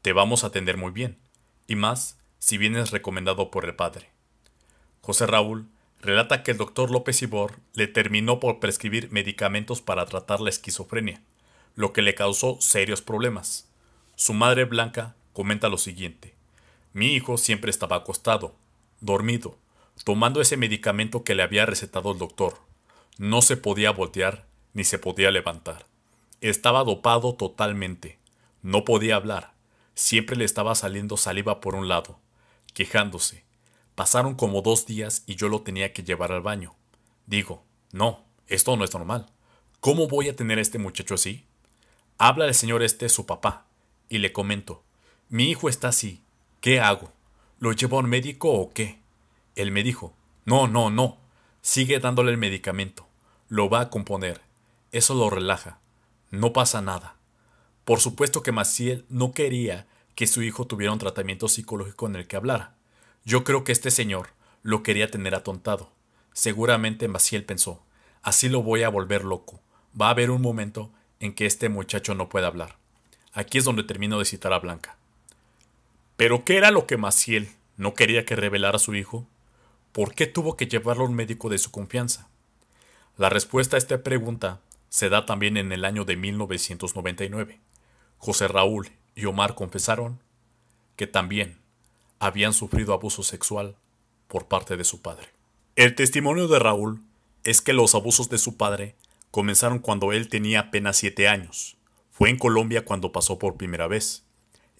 Te 0.01 0.13
vamos 0.13 0.43
a 0.43 0.47
atender 0.47 0.77
muy 0.77 0.91
bien, 0.91 1.19
y 1.67 1.75
más 1.75 2.17
si 2.39 2.57
vienes 2.57 2.89
recomendado 2.89 3.51
por 3.51 3.65
el 3.65 3.75
padre. 3.75 4.09
José 5.01 5.27
Raúl 5.27 5.67
relata 6.01 6.41
que 6.41 6.51
el 6.51 6.57
doctor 6.57 6.89
López 6.89 7.21
Ibor 7.21 7.59
le 7.75 7.85
terminó 7.85 8.39
por 8.39 8.59
prescribir 8.59 9.11
medicamentos 9.11 9.79
para 9.81 10.07
tratar 10.07 10.41
la 10.41 10.49
esquizofrenia, 10.49 11.21
lo 11.75 11.93
que 11.93 12.01
le 12.01 12.15
causó 12.15 12.59
serios 12.61 13.03
problemas. 13.03 13.69
Su 14.15 14.33
madre 14.33 14.65
Blanca 14.65 15.15
comenta 15.33 15.69
lo 15.69 15.77
siguiente. 15.77 16.38
Mi 16.99 17.13
hijo 17.13 17.37
siempre 17.37 17.71
estaba 17.71 17.95
acostado, 17.95 18.57
dormido, 18.99 19.57
tomando 20.03 20.41
ese 20.41 20.57
medicamento 20.57 21.23
que 21.23 21.33
le 21.33 21.43
había 21.43 21.65
recetado 21.65 22.11
el 22.11 22.17
doctor. 22.17 22.57
No 23.17 23.41
se 23.41 23.55
podía 23.55 23.91
voltear 23.91 24.47
ni 24.73 24.83
se 24.83 24.99
podía 24.99 25.31
levantar. 25.31 25.85
Estaba 26.41 26.83
dopado 26.83 27.35
totalmente. 27.35 28.19
No 28.61 28.83
podía 28.83 29.15
hablar. 29.15 29.53
Siempre 29.95 30.35
le 30.35 30.43
estaba 30.43 30.75
saliendo 30.75 31.15
saliva 31.15 31.61
por 31.61 31.73
un 31.73 31.87
lado, 31.87 32.19
quejándose. 32.73 33.45
Pasaron 33.95 34.35
como 34.35 34.61
dos 34.61 34.85
días 34.85 35.23
y 35.25 35.35
yo 35.35 35.47
lo 35.47 35.61
tenía 35.61 35.93
que 35.93 36.03
llevar 36.03 36.33
al 36.33 36.41
baño. 36.41 36.75
Digo, 37.27 37.63
no, 37.93 38.25
esto 38.47 38.75
no 38.75 38.83
es 38.83 38.93
normal. 38.93 39.27
¿Cómo 39.79 40.09
voy 40.09 40.27
a 40.27 40.35
tener 40.35 40.57
a 40.57 40.61
este 40.61 40.79
muchacho 40.79 41.15
así? 41.15 41.45
Habla 42.17 42.45
el 42.45 42.53
señor 42.53 42.83
este 42.83 43.07
su 43.07 43.25
papá, 43.25 43.67
y 44.09 44.17
le 44.17 44.33
comento, 44.33 44.83
mi 45.29 45.49
hijo 45.49 45.69
está 45.69 45.87
así, 45.87 46.25
¿qué 46.61 46.79
hago? 46.79 47.11
¿Lo 47.59 47.71
llevo 47.71 47.97
a 47.97 48.01
un 48.01 48.09
médico 48.09 48.51
o 48.51 48.73
qué? 48.73 48.99
Él 49.55 49.71
me 49.71 49.83
dijo, 49.83 50.13
no, 50.45 50.67
no, 50.67 50.89
no, 50.89 51.17
sigue 51.61 51.99
dándole 51.99 52.31
el 52.31 52.37
medicamento, 52.37 53.07
lo 53.49 53.69
va 53.69 53.81
a 53.81 53.89
componer, 53.89 54.41
eso 54.91 55.13
lo 55.13 55.29
relaja, 55.29 55.79
no 56.31 56.53
pasa 56.53 56.81
nada. 56.81 57.15
Por 57.85 57.99
supuesto 57.99 58.43
que 58.43 58.51
Maciel 58.51 59.05
no 59.09 59.33
quería 59.33 59.87
que 60.15 60.27
su 60.27 60.43
hijo 60.43 60.67
tuviera 60.67 60.93
un 60.93 60.99
tratamiento 60.99 61.47
psicológico 61.47 62.07
en 62.07 62.17
el 62.17 62.27
que 62.27 62.35
hablara. 62.35 62.75
Yo 63.25 63.43
creo 63.43 63.63
que 63.63 63.71
este 63.71 63.89
señor 63.89 64.29
lo 64.63 64.83
quería 64.83 65.09
tener 65.09 65.33
atontado. 65.33 65.91
Seguramente 66.33 67.07
Maciel 67.07 67.45
pensó, 67.45 67.81
así 68.21 68.49
lo 68.49 68.61
voy 68.61 68.83
a 68.83 68.89
volver 68.89 69.23
loco. 69.23 69.59
Va 69.99 70.07
a 70.07 70.11
haber 70.11 70.29
un 70.29 70.41
momento 70.41 70.91
en 71.19 71.33
que 71.33 71.45
este 71.45 71.69
muchacho 71.69 72.15
no 72.15 72.29
pueda 72.29 72.47
hablar. 72.47 72.77
Aquí 73.33 73.57
es 73.57 73.65
donde 73.65 73.83
termino 73.83 74.19
de 74.19 74.25
citar 74.25 74.53
a 74.53 74.59
Blanca. 74.59 74.98
¿Pero 76.19 76.43
qué 76.43 76.57
era 76.57 76.69
lo 76.69 76.85
que 76.85 76.97
Maciel 76.97 77.47
no 77.77 77.93
quería 77.93 78.25
que 78.25 78.35
revelara 78.35 78.75
a 78.75 78.79
su 78.79 78.93
hijo? 78.93 79.25
¿Por 79.93 80.13
qué 80.13 80.27
tuvo 80.27 80.57
que 80.57 80.67
llevarlo 80.67 81.05
a 81.05 81.07
un 81.07 81.15
médico 81.15 81.47
de 81.47 81.57
su 81.57 81.71
confianza? 81.71 82.27
La 83.15 83.29
respuesta 83.29 83.77
a 83.77 83.79
esta 83.79 84.03
pregunta 84.03 84.59
se 84.89 85.07
da 85.07 85.25
también 85.25 85.55
en 85.55 85.71
el 85.71 85.85
año 85.85 86.03
de 86.03 86.17
1999. 86.17 87.61
José 88.17 88.49
Raúl 88.49 88.91
y 89.15 89.27
Omar 89.27 89.55
confesaron 89.55 90.19
que 90.97 91.07
también 91.07 91.57
habían 92.19 92.51
sufrido 92.51 92.93
abuso 92.93 93.23
sexual 93.23 93.77
por 94.27 94.49
parte 94.49 94.75
de 94.75 94.83
su 94.83 95.01
padre. 95.01 95.29
El 95.77 95.95
testimonio 95.95 96.49
de 96.49 96.59
Raúl 96.59 97.01
es 97.45 97.61
que 97.61 97.71
los 97.71 97.95
abusos 97.95 98.27
de 98.27 98.39
su 98.39 98.57
padre 98.57 98.97
comenzaron 99.31 99.79
cuando 99.79 100.11
él 100.11 100.27
tenía 100.27 100.59
apenas 100.59 100.97
siete 100.97 101.29
años. 101.29 101.77
Fue 102.11 102.29
en 102.29 102.37
Colombia 102.37 102.83
cuando 102.83 103.13
pasó 103.13 103.39
por 103.39 103.55
primera 103.55 103.87
vez. 103.87 104.25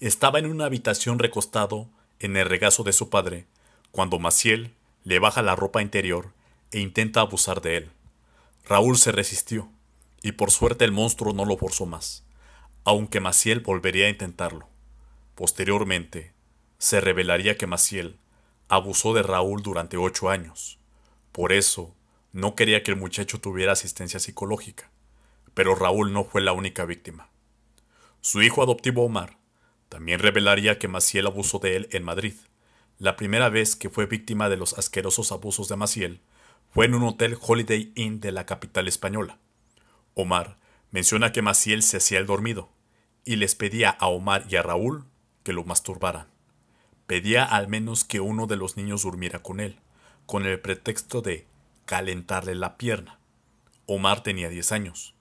Estaba 0.00 0.38
en 0.38 0.46
una 0.46 0.64
habitación 0.64 1.18
recostado 1.18 1.86
en 2.20 2.38
el 2.38 2.46
regazo 2.46 2.84
de 2.84 2.94
su 2.94 3.10
padre 3.10 3.44
cuando 3.90 4.18
Maciel 4.18 4.72
le 5.04 5.18
baja 5.18 5.42
la 5.42 5.54
ropa 5.56 5.82
interior 5.82 6.32
e 6.72 6.80
intenta 6.80 7.20
abusar 7.20 7.60
de 7.60 7.76
él. 7.76 7.90
Raúl 8.64 8.96
se 8.96 9.12
resistió 9.12 9.68
y 10.22 10.32
por 10.32 10.52
suerte 10.52 10.86
el 10.86 10.92
monstruo 10.92 11.34
no 11.34 11.44
lo 11.44 11.58
forzó 11.58 11.84
más, 11.84 12.24
aunque 12.84 13.20
Maciel 13.20 13.60
volvería 13.60 14.06
a 14.06 14.08
intentarlo. 14.08 14.68
Posteriormente, 15.34 16.32
se 16.78 17.02
revelaría 17.02 17.58
que 17.58 17.66
Maciel 17.66 18.16
abusó 18.70 19.12
de 19.12 19.22
Raúl 19.22 19.62
durante 19.62 19.98
ocho 19.98 20.30
años. 20.30 20.78
Por 21.30 21.52
eso, 21.52 21.94
no 22.32 22.54
quería 22.54 22.82
que 22.82 22.90
el 22.90 22.96
muchacho 22.96 23.38
tuviera 23.38 23.72
asistencia 23.72 24.18
psicológica. 24.18 24.90
Pero 25.52 25.74
Raúl 25.74 26.14
no 26.14 26.24
fue 26.24 26.40
la 26.40 26.54
única 26.54 26.86
víctima. 26.86 27.28
Su 28.22 28.40
hijo 28.40 28.62
adoptivo 28.62 29.04
Omar 29.04 29.39
también 29.90 30.20
revelaría 30.20 30.78
que 30.78 30.86
Maciel 30.86 31.26
abusó 31.26 31.58
de 31.58 31.74
él 31.76 31.88
en 31.90 32.04
Madrid. 32.04 32.34
La 32.98 33.16
primera 33.16 33.48
vez 33.48 33.74
que 33.74 33.90
fue 33.90 34.06
víctima 34.06 34.48
de 34.48 34.56
los 34.56 34.78
asquerosos 34.78 35.32
abusos 35.32 35.68
de 35.68 35.74
Maciel 35.74 36.20
fue 36.70 36.86
en 36.86 36.94
un 36.94 37.02
hotel 37.02 37.36
Holiday 37.40 37.92
Inn 37.96 38.20
de 38.20 38.30
la 38.30 38.46
capital 38.46 38.86
española. 38.86 39.38
Omar 40.14 40.58
menciona 40.92 41.32
que 41.32 41.42
Maciel 41.42 41.82
se 41.82 41.96
hacía 41.96 42.20
el 42.20 42.26
dormido 42.26 42.70
y 43.24 43.34
les 43.34 43.56
pedía 43.56 43.90
a 43.90 44.06
Omar 44.06 44.46
y 44.48 44.54
a 44.54 44.62
Raúl 44.62 45.06
que 45.42 45.52
lo 45.52 45.64
masturbaran. 45.64 46.28
Pedía 47.08 47.44
al 47.44 47.66
menos 47.66 48.04
que 48.04 48.20
uno 48.20 48.46
de 48.46 48.56
los 48.56 48.76
niños 48.76 49.02
durmiera 49.02 49.42
con 49.42 49.58
él, 49.58 49.80
con 50.24 50.46
el 50.46 50.60
pretexto 50.60 51.20
de 51.20 51.48
calentarle 51.84 52.54
la 52.54 52.76
pierna. 52.76 53.18
Omar 53.86 54.22
tenía 54.22 54.50
10 54.50 54.70
años. 54.70 55.16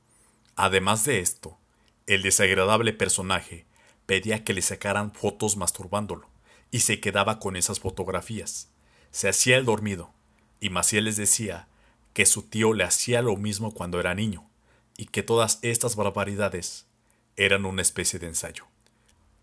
Además 0.56 1.06
de 1.06 1.22
esto, 1.22 1.58
el 2.06 2.22
desagradable 2.22 2.94
personaje 2.94 3.66
pedía 4.10 4.44
que 4.44 4.56
le 4.56 4.64
sacaran 4.64 5.12
fotos 5.12 5.56
masturbándolo, 5.56 6.28
y 6.72 6.80
se 6.80 7.00
quedaba 7.00 7.38
con 7.38 7.56
esas 7.56 7.80
fotografías. 7.80 8.72
Se 9.12 9.30
hacía 9.30 9.56
el 9.56 9.66
dormido, 9.66 10.12
y 10.60 10.72
Maciel 10.72 11.04
les 11.04 11.16
decía 11.16 11.68
que 12.14 12.26
su 12.26 12.42
tío 12.42 12.74
le 12.74 12.84
hacía 12.84 13.22
lo 13.22 13.36
mismo 13.36 13.72
cuando 13.72 14.00
era 14.00 14.16
niño, 14.16 14.50
y 14.98 15.06
que 15.06 15.22
todas 15.22 15.60
estas 15.62 15.96
barbaridades 15.96 16.88
eran 17.36 17.68
una 17.68 17.84
especie 17.84 18.18
de 18.18 18.26
ensayo. 18.26 18.66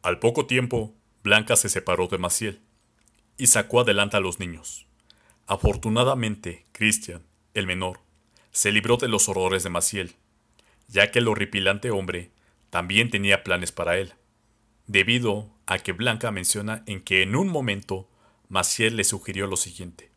Al 0.03 0.19
poco 0.19 0.47
tiempo, 0.47 0.93
Blanca 1.23 1.55
se 1.55 1.69
separó 1.69 2.09
de 2.09 2.19
Maciel 2.19 2.61
y 3.39 3.47
sacó 3.47 3.83
adelante 3.83 4.17
a 4.17 4.21
los 4.21 4.41
niños. 4.41 4.89
Afortunadamente, 5.47 6.67
Christian, 6.73 7.23
el 7.55 7.69
menor, 7.69 8.01
se 8.51 8.73
libró 8.73 8.97
de 8.97 9.07
los 9.07 9.29
horrores 9.29 9.63
de 9.63 9.71
Maciel, 9.71 10.17
ya 10.89 11.13
que 11.13 11.21
el 11.21 11.29
horripilante 11.29 11.93
hombre 11.93 12.33
también 12.71 13.11
tenía 13.11 13.45
planes 13.45 13.71
para 13.71 13.97
él, 13.97 14.15
debido 14.87 15.51
a 15.67 15.79
que 15.79 15.93
Blanca 15.93 16.31
menciona 16.31 16.83
en 16.87 17.03
que 17.03 17.23
en 17.23 17.37
un 17.37 17.49
momento 17.49 18.09
Maciel 18.49 18.97
le 18.97 19.05
sugirió 19.05 19.47
lo 19.47 19.57
siguiente. 19.57 20.11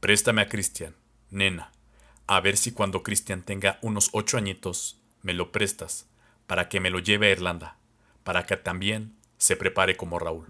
Préstame 0.00 0.42
a 0.42 0.48
Christian, 0.48 0.94
nena, 1.30 1.72
a 2.26 2.40
ver 2.40 2.56
si 2.56 2.72
cuando 2.72 3.02
Christian 3.02 3.42
tenga 3.42 3.78
unos 3.82 4.08
ocho 4.12 4.38
añitos 4.38 4.98
me 5.22 5.34
lo 5.34 5.52
prestas 5.52 6.06
para 6.46 6.68
que 6.68 6.80
me 6.80 6.90
lo 6.90 6.98
lleve 6.98 7.28
a 7.28 7.30
Irlanda, 7.30 7.76
para 8.24 8.46
que 8.46 8.56
también 8.56 9.14
se 9.38 9.56
prepare 9.56 9.96
como 9.96 10.18
Raúl. 10.18 10.48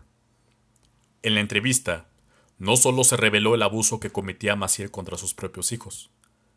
En 1.22 1.34
la 1.34 1.40
entrevista, 1.40 2.06
no 2.58 2.76
solo 2.76 3.04
se 3.04 3.16
reveló 3.16 3.54
el 3.54 3.62
abuso 3.62 4.00
que 4.00 4.10
cometía 4.10 4.56
Maciel 4.56 4.90
contra 4.90 5.16
sus 5.16 5.34
propios 5.34 5.72
hijos, 5.72 6.10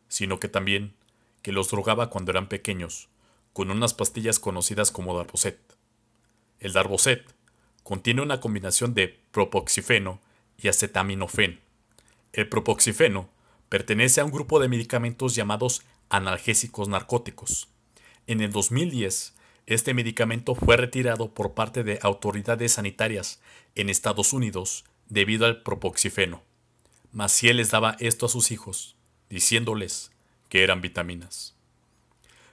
sino 0.08 0.38
que 0.38 0.48
también 0.48 0.94
que 1.42 1.52
los 1.52 1.70
drogaba 1.70 2.10
cuando 2.10 2.30
eran 2.30 2.48
pequeños 2.48 3.08
con 3.52 3.70
unas 3.70 3.94
pastillas 3.94 4.38
conocidas 4.38 4.90
como 4.90 5.16
Darboset. 5.16 5.58
El 6.60 6.72
Darboset 6.72 7.24
contiene 7.82 8.22
una 8.22 8.40
combinación 8.40 8.94
de 8.94 9.20
propoxifeno 9.30 10.20
y 10.58 10.68
acetaminofén. 10.68 11.60
El 12.32 12.48
propoxifeno 12.48 13.28
pertenece 13.68 14.20
a 14.20 14.24
un 14.24 14.30
grupo 14.30 14.60
de 14.60 14.68
medicamentos 14.68 15.34
llamados 15.34 15.82
analgésicos 16.08 16.88
narcóticos. 16.88 17.68
En 18.26 18.40
el 18.40 18.52
2010 18.52 19.34
este 19.66 19.94
medicamento 19.94 20.54
fue 20.54 20.76
retirado 20.76 21.34
por 21.34 21.54
parte 21.54 21.82
de 21.82 21.98
autoridades 22.02 22.74
sanitarias 22.74 23.40
en 23.74 23.90
Estados 23.90 24.32
Unidos 24.32 24.84
debido 25.08 25.44
al 25.44 25.62
propoxifeno. 25.62 26.42
Maciel 27.10 27.56
les 27.56 27.70
daba 27.70 27.96
esto 27.98 28.26
a 28.26 28.28
sus 28.28 28.52
hijos, 28.52 28.94
diciéndoles 29.28 30.12
que 30.48 30.62
eran 30.62 30.80
vitaminas. 30.80 31.56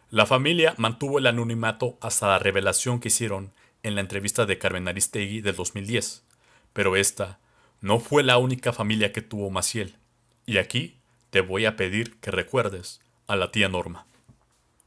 La 0.10 0.26
familia 0.26 0.74
mantuvo 0.78 1.20
el 1.20 1.28
anonimato 1.28 1.98
hasta 2.02 2.28
la 2.28 2.40
revelación 2.40 3.00
que 3.00 3.10
hicieron 3.10 3.52
en 3.84 3.96
la 3.96 4.02
entrevista 4.02 4.46
de 4.46 4.58
Carmen 4.58 4.88
Aristegui 4.88 5.42
del 5.42 5.56
2010, 5.56 6.24
pero 6.74 6.96
esta 6.96 7.40
no 7.82 8.00
fue 8.00 8.24
la 8.24 8.38
única 8.38 8.74
familia 8.74 9.12
que 9.12 9.22
tuvo 9.22 9.50
Maciel, 9.50 9.96
y 10.46 10.58
aquí 10.58 10.98
te 11.30 11.42
voy 11.42 11.66
a 11.66 11.76
pedir 11.76 12.16
que 12.20 12.32
recuerdes 12.32 13.02
a 13.28 13.36
la 13.36 13.52
tía 13.52 13.70
Norma. 13.70 14.06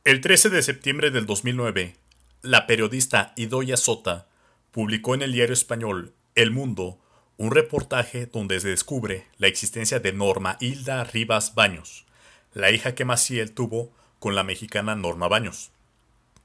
El 0.05 0.21
13 0.21 0.51
de 0.51 0.63
septiembre 0.63 1.11
del 1.11 1.27
2009, 1.27 1.97
la 2.43 2.67
periodista 2.67 3.33
Idoya 3.37 3.77
Sota 3.77 4.27
publicó 4.71 5.15
en 5.15 5.23
el 5.23 5.33
diario 5.33 5.53
español 5.53 6.13
El 6.35 6.51
Mundo 6.51 6.99
un 7.39 7.51
reportaje 7.51 8.27
donde 8.27 8.61
se 8.61 8.69
descubre 8.69 9.27
la 9.37 9.47
existencia 9.47 10.01
de 10.01 10.13
Norma 10.13 10.57
Hilda 10.61 11.05
Rivas 11.05 11.55
Baños, 11.55 12.07
la 12.55 12.71
hija 12.71 12.95
que 12.95 13.05
Maciel 13.05 13.53
tuvo 13.53 13.93
con 14.19 14.35
la 14.35 14.43
mexicana 14.43 14.95
Norma 14.95 15.29
Baños. 15.29 15.71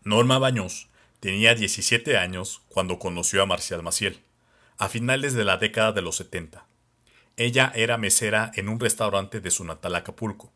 Norma 0.04 0.40
Baños 0.40 0.90
tenía 1.22 1.54
17 1.54 2.18
años 2.18 2.64
cuando 2.68 2.98
conoció 2.98 3.44
a 3.44 3.46
Marcial 3.46 3.84
Maciel, 3.84 4.20
a 4.80 4.90
finales 4.90 5.36
de 5.36 5.46
la 5.46 5.58
década 5.58 5.92
de 5.92 6.02
los 6.02 6.16
70. 6.16 6.66
Ella 7.38 7.72
era 7.76 8.00
mesera 8.00 8.52
en 8.56 8.68
un 8.68 8.80
restaurante 8.80 9.40
de 9.40 9.52
su 9.52 9.64
natal 9.64 9.94
Acapulco. 9.96 10.52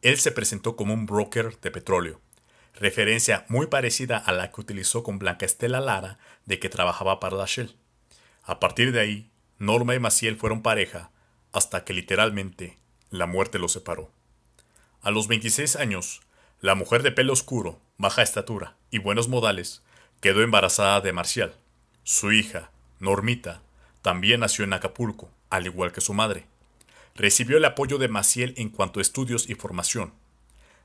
Él 0.00 0.16
se 0.16 0.32
presentó 0.32 0.76
como 0.76 0.94
un 0.94 1.04
broker 1.04 1.60
de 1.60 1.70
petróleo, 1.70 2.22
referencia 2.74 3.44
muy 3.48 3.66
parecida 3.66 4.16
a 4.16 4.32
la 4.32 4.50
que 4.50 4.62
utilizó 4.62 5.02
con 5.02 5.18
Blanca 5.18 5.44
Estela 5.44 5.78
Lara 5.78 6.18
de 6.46 6.58
que 6.58 6.70
trabajaba 6.70 7.20
para 7.20 7.36
la 7.36 7.44
Shell. 7.44 7.76
A 8.44 8.60
partir 8.60 8.92
de 8.92 9.00
ahí, 9.00 9.30
Norma 9.58 9.94
y 9.94 9.98
Maciel 9.98 10.38
fueron 10.38 10.62
pareja 10.62 11.10
hasta 11.52 11.84
que 11.84 11.92
literalmente 11.92 12.78
la 13.10 13.26
muerte 13.26 13.58
los 13.58 13.72
separó. 13.72 14.10
A 15.02 15.10
los 15.10 15.28
26 15.28 15.76
años, 15.76 16.22
la 16.62 16.74
mujer 16.74 17.02
de 17.02 17.12
pelo 17.12 17.34
oscuro, 17.34 17.82
baja 17.98 18.22
estatura 18.22 18.78
y 18.90 19.00
buenos 19.00 19.28
modales 19.28 19.82
quedó 20.20 20.42
embarazada 20.42 21.00
de 21.00 21.12
Marcial. 21.12 21.54
Su 22.02 22.32
hija, 22.32 22.70
Normita, 22.98 23.62
también 24.02 24.40
nació 24.40 24.64
en 24.64 24.72
Acapulco, 24.72 25.30
al 25.50 25.66
igual 25.66 25.92
que 25.92 26.00
su 26.00 26.14
madre. 26.14 26.46
Recibió 27.14 27.56
el 27.56 27.64
apoyo 27.64 27.98
de 27.98 28.08
Maciel 28.08 28.54
en 28.56 28.68
cuanto 28.68 28.98
a 28.98 29.02
estudios 29.02 29.48
y 29.48 29.54
formación. 29.54 30.12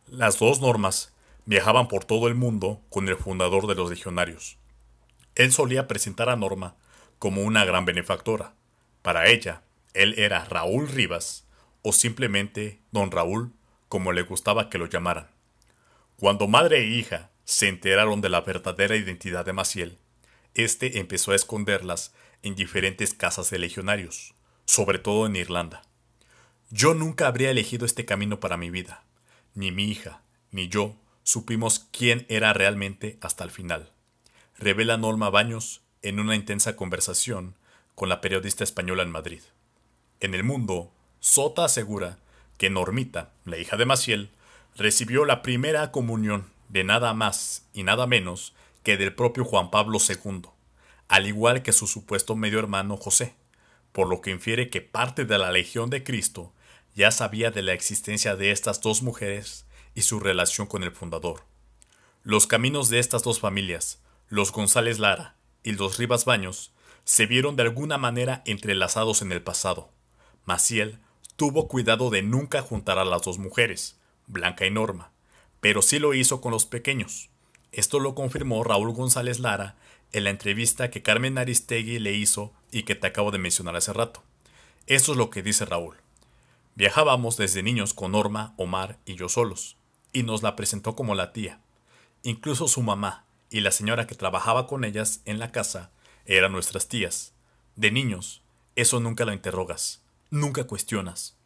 Las 0.08 0.40
dos 0.40 0.62
normas 0.62 1.14
viajaban 1.46 1.88
por 1.88 2.06
todo 2.06 2.28
el 2.28 2.36
mundo 2.36 2.82
con 2.90 3.08
el 3.08 3.18
fundador 3.18 3.68
de 3.68 3.76
los 3.76 3.90
legionarios. 3.90 4.58
Él 5.36 5.52
solía 5.52 5.88
presentar 5.88 6.30
a 6.30 6.36
Norma 6.36 6.76
como 7.20 7.42
una 7.42 7.66
gran 7.66 7.86
benefactora. 7.86 8.54
Para 9.02 9.28
ella, 9.28 9.64
él 9.94 10.16
era 10.18 10.46
Raúl 10.46 10.88
Rivas 10.88 11.46
o 11.82 11.92
simplemente 11.92 12.80
don 12.92 13.12
Raúl, 13.12 13.52
como 13.90 14.12
le 14.12 14.22
gustaba 14.24 14.70
que 14.70 14.78
lo 14.78 14.88
llamaran. 14.88 15.28
Cuando 16.18 16.48
madre 16.48 16.80
e 16.80 16.88
hija 16.88 17.30
se 17.46 17.68
enteraron 17.68 18.22
de 18.22 18.30
la 18.30 18.42
verdadera 18.42 18.96
identidad 18.96 19.46
de 19.46 19.54
Maciel, 19.54 19.98
este 20.54 21.00
empezó 21.00 21.32
a 21.32 21.36
esconderlas 21.36 22.14
en 22.44 22.56
diferentes 22.56 23.14
casas 23.14 23.50
de 23.50 23.58
legionarios, 23.58 24.36
sobre 24.66 25.00
todo 25.00 25.26
en 25.26 25.36
Irlanda. 25.36 25.82
Yo 26.70 26.94
nunca 26.94 27.28
habría 27.28 27.52
elegido 27.52 27.86
este 27.86 28.06
camino 28.06 28.40
para 28.40 28.58
mi 28.58 28.70
vida. 28.70 29.04
Ni 29.56 29.72
mi 29.72 29.86
hija, 29.86 30.22
ni 30.52 30.68
yo 30.68 30.96
supimos 31.24 31.88
quién 31.92 32.26
era 32.30 32.54
realmente 32.54 33.18
hasta 33.22 33.44
el 33.44 33.52
final. 33.52 33.92
Revela 34.58 34.98
Norma 34.98 35.30
Baños 35.30 35.82
en 36.02 36.20
una 36.20 36.36
intensa 36.36 36.76
conversación 36.76 37.56
con 37.96 38.10
la 38.10 38.22
periodista 38.22 38.64
española 38.64 39.04
en 39.04 39.12
Madrid. 39.12 39.42
En 40.20 40.34
el 40.34 40.44
mundo, 40.44 40.92
Sota 41.20 41.66
asegura 41.66 42.20
que 42.58 42.70
Normita, 42.70 43.32
la 43.46 43.58
hija 43.58 43.78
de 43.78 43.86
Maciel, 43.86 44.30
recibió 44.76 45.26
la 45.26 45.42
primera 45.42 45.92
comunión 45.92 46.53
de 46.74 46.84
nada 46.84 47.14
más 47.14 47.70
y 47.72 47.84
nada 47.84 48.08
menos 48.08 48.56
que 48.82 48.98
del 48.98 49.14
propio 49.14 49.46
Juan 49.46 49.70
Pablo 49.70 50.00
II, 50.00 50.42
al 51.08 51.28
igual 51.28 51.62
que 51.62 51.72
su 51.72 51.86
supuesto 51.86 52.36
medio 52.36 52.58
hermano 52.58 52.98
José, 52.98 53.36
por 53.92 54.10
lo 54.10 54.22
que 54.22 54.32
infiere 54.32 54.72
que 54.72 54.82
parte 54.82 55.24
de 55.24 55.38
la 55.38 55.52
Legión 55.52 55.92
de 55.92 56.04
Cristo 56.04 56.52
ya 56.96 57.12
sabía 57.12 57.52
de 57.52 57.62
la 57.62 57.74
existencia 57.74 58.36
de 58.36 58.50
estas 58.50 58.82
dos 58.82 59.04
mujeres 59.04 59.68
y 59.94 60.02
su 60.02 60.20
relación 60.20 60.66
con 60.66 60.82
el 60.82 60.92
fundador. 60.92 61.44
Los 62.24 62.48
caminos 62.48 62.90
de 62.90 62.98
estas 62.98 63.22
dos 63.22 63.40
familias, 63.40 64.02
los 64.28 64.52
González 64.52 64.98
Lara 64.98 65.36
y 65.62 65.74
los 65.74 66.00
Rivas 66.00 66.26
Baños, 66.26 66.74
se 67.04 67.28
vieron 67.28 67.56
de 67.56 67.64
alguna 67.64 68.00
manera 68.00 68.42
entrelazados 68.48 69.22
en 69.22 69.32
el 69.32 69.44
pasado. 69.44 69.92
Maciel 70.46 70.98
tuvo 71.36 71.68
cuidado 71.68 72.10
de 72.10 72.24
nunca 72.24 72.64
juntar 72.64 72.98
a 72.98 73.06
las 73.06 73.22
dos 73.22 73.38
mujeres, 73.38 74.00
Blanca 74.26 74.66
y 74.66 74.72
Norma, 74.72 75.13
pero 75.64 75.82
sí 75.82 75.98
lo 75.98 76.14
hizo 76.14 76.42
con 76.42 76.52
los 76.52 76.66
pequeños. 76.66 77.30
Esto 77.72 78.02
lo 78.02 78.16
confirmó 78.16 78.66
Raúl 78.66 78.92
González 78.92 79.40
Lara 79.40 79.78
en 80.12 80.26
la 80.26 80.30
entrevista 80.30 80.90
que 80.90 81.02
Carmen 81.02 81.38
Aristegui 81.38 82.00
le 82.00 82.12
hizo 82.12 82.52
y 82.70 82.84
que 82.84 82.96
te 82.96 83.08
acabo 83.08 83.32
de 83.32 83.38
mencionar 83.38 83.78
hace 83.78 83.94
rato. 83.94 84.24
Esto 84.88 85.14
es 85.14 85.18
lo 85.18 85.30
que 85.30 85.42
dice 85.42 85.64
Raúl. 85.64 85.96
Viajábamos 86.76 87.38
desde 87.38 87.64
niños 87.64 87.94
con 87.94 88.12
Norma, 88.12 88.54
Omar 88.58 89.00
y 89.06 89.16
yo 89.16 89.30
solos, 89.30 89.78
y 90.12 90.24
nos 90.24 90.44
la 90.44 90.58
presentó 90.58 90.98
como 90.98 91.16
la 91.16 91.32
tía. 91.32 91.62
Incluso 92.24 92.68
su 92.68 92.82
mamá 92.82 93.24
y 93.50 93.62
la 93.62 93.72
señora 93.72 94.06
que 94.06 94.16
trabajaba 94.16 94.68
con 94.68 94.84
ellas 94.84 95.22
en 95.24 95.40
la 95.40 95.54
casa 95.54 95.92
eran 96.26 96.52
nuestras 96.52 96.90
tías. 96.90 97.32
De 97.78 97.90
niños, 97.90 98.42
eso 98.76 99.00
nunca 99.00 99.24
lo 99.24 99.32
interrogas, 99.32 100.02
nunca 100.30 100.66
cuestionas. 100.66 101.38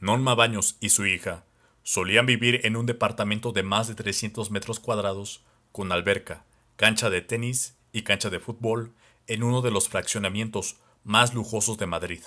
Norma 0.00 0.34
Baños 0.34 0.76
y 0.80 0.90
su 0.90 1.06
hija 1.06 1.46
Solían 1.90 2.26
vivir 2.26 2.66
en 2.66 2.76
un 2.76 2.84
departamento 2.84 3.52
de 3.52 3.62
más 3.62 3.88
de 3.88 3.94
300 3.94 4.50
metros 4.50 4.78
cuadrados, 4.78 5.40
con 5.72 5.90
alberca, 5.90 6.44
cancha 6.76 7.08
de 7.08 7.22
tenis 7.22 7.78
y 7.92 8.02
cancha 8.02 8.28
de 8.28 8.40
fútbol 8.40 8.92
en 9.26 9.42
uno 9.42 9.62
de 9.62 9.70
los 9.70 9.88
fraccionamientos 9.88 10.76
más 11.02 11.32
lujosos 11.32 11.78
de 11.78 11.86
Madrid. 11.86 12.20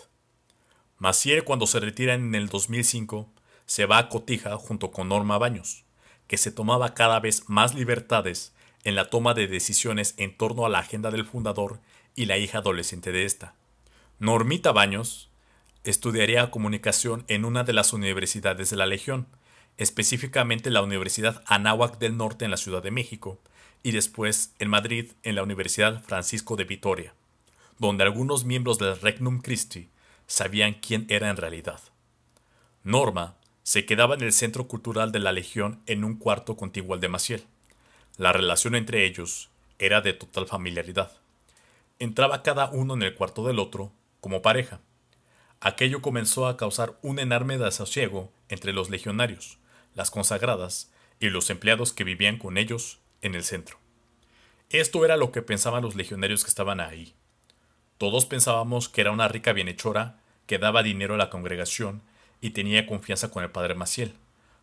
Maciel, 0.98 1.44
cuando 1.44 1.68
se 1.68 1.80
retira 1.80 2.16
en 2.16 2.34
el 2.34 2.50
2005, 2.50 3.30
se 3.68 3.86
va 3.86 4.00
a 4.00 4.10
Cotija 4.10 4.58
junto 4.58 4.90
con 4.90 5.10
Norma 5.10 5.38
Baños, 5.38 5.84
que 6.26 6.38
se 6.38 6.52
tomaba 6.52 6.96
cada 6.96 7.20
vez 7.20 7.48
más 7.48 7.76
libertades 7.76 8.56
en 8.84 8.96
la 8.96 9.12
toma 9.12 9.36
de 9.36 9.46
decisiones 9.46 10.16
en 10.18 10.36
torno 10.36 10.66
a 10.66 10.70
la 10.70 10.80
agenda 10.80 11.12
del 11.12 11.28
fundador 11.28 11.80
y 12.16 12.26
la 12.26 12.40
hija 12.40 12.58
adolescente 12.58 13.12
de 13.12 13.26
esta. 13.26 13.54
Normita 14.18 14.72
Baños 14.72 15.30
estudiaría 15.84 16.50
comunicación 16.50 17.26
en 17.28 17.46
una 17.46 17.64
de 17.64 17.74
las 17.74 17.94
universidades 17.94 18.72
de 18.72 18.76
la 18.76 18.88
Legión, 18.88 19.28
específicamente 19.82 20.70
en 20.70 20.76
la 20.76 20.84
Universidad 20.84 21.42
Anáhuac 21.48 21.98
del 21.98 22.16
Norte 22.16 22.46
en 22.46 22.52
la 22.52 22.58
Ciudad 22.58 22.84
de 22.84 22.92
México, 22.92 23.40
y 23.82 23.94
después 23.94 24.54
en 24.60 24.70
Madrid 24.70 25.14
en 25.24 25.34
la 25.34 25.42
Universidad 25.42 26.04
Francisco 26.04 26.56
de 26.56 26.66
Vitoria, 26.66 27.16
donde 27.80 28.04
algunos 28.04 28.46
miembros 28.46 28.78
del 28.78 29.02
Regnum 29.02 29.42
Christi 29.42 29.90
sabían 30.28 30.76
quién 30.76 31.08
era 31.10 31.32
en 31.32 31.38
realidad. 31.38 31.80
Norma 32.84 33.38
se 33.64 33.88
quedaba 33.88 34.14
en 34.14 34.22
el 34.22 34.34
Centro 34.34 34.68
Cultural 34.68 35.12
de 35.12 35.18
la 35.18 35.32
Legión 35.32 35.82
en 35.88 36.04
un 36.04 36.16
cuarto 36.16 36.56
contiguo 36.58 36.94
al 36.94 37.02
de 37.02 37.10
Maciel. 37.10 37.44
La 38.18 38.32
relación 38.32 38.76
entre 38.76 39.08
ellos 39.08 39.50
era 39.80 40.02
de 40.02 40.14
total 40.14 40.46
familiaridad. 40.46 41.12
Entraba 41.98 42.44
cada 42.44 42.70
uno 42.70 42.94
en 42.94 43.02
el 43.02 43.16
cuarto 43.16 43.48
del 43.48 43.58
otro 43.58 43.92
como 44.20 44.44
pareja. 44.44 44.80
Aquello 45.60 46.04
comenzó 46.04 46.46
a 46.46 46.56
causar 46.56 47.00
un 47.02 47.18
enorme 47.18 47.58
desasosiego 47.58 48.32
entre 48.48 48.74
los 48.74 48.92
legionarios, 48.92 49.58
las 49.96 50.12
consagradas 50.12 50.92
y 51.20 51.30
los 51.30 51.50
empleados 51.50 51.94
que 51.94 52.04
vivían 52.04 52.38
con 52.38 52.58
ellos 52.58 53.00
en 53.22 53.36
el 53.36 53.44
centro. 53.44 53.78
Esto 54.70 55.04
era 55.06 55.18
lo 55.18 55.32
que 55.32 55.42
pensaban 55.42 55.84
los 55.84 55.96
legionarios 55.96 56.44
que 56.44 56.50
estaban 56.50 56.80
ahí. 56.80 57.14
Todos 57.98 58.26
pensábamos 58.26 58.90
que 58.90 59.02
era 59.02 59.12
una 59.12 59.28
rica 59.28 59.54
bienhechora 59.54 60.20
que 60.48 60.58
daba 60.58 60.84
dinero 60.84 61.14
a 61.14 61.18
la 61.18 61.30
congregación 61.30 62.02
y 62.42 62.52
tenía 62.52 62.88
confianza 62.88 63.30
con 63.30 63.44
el 63.44 63.52
padre 63.52 63.76
Maciel, 63.76 64.16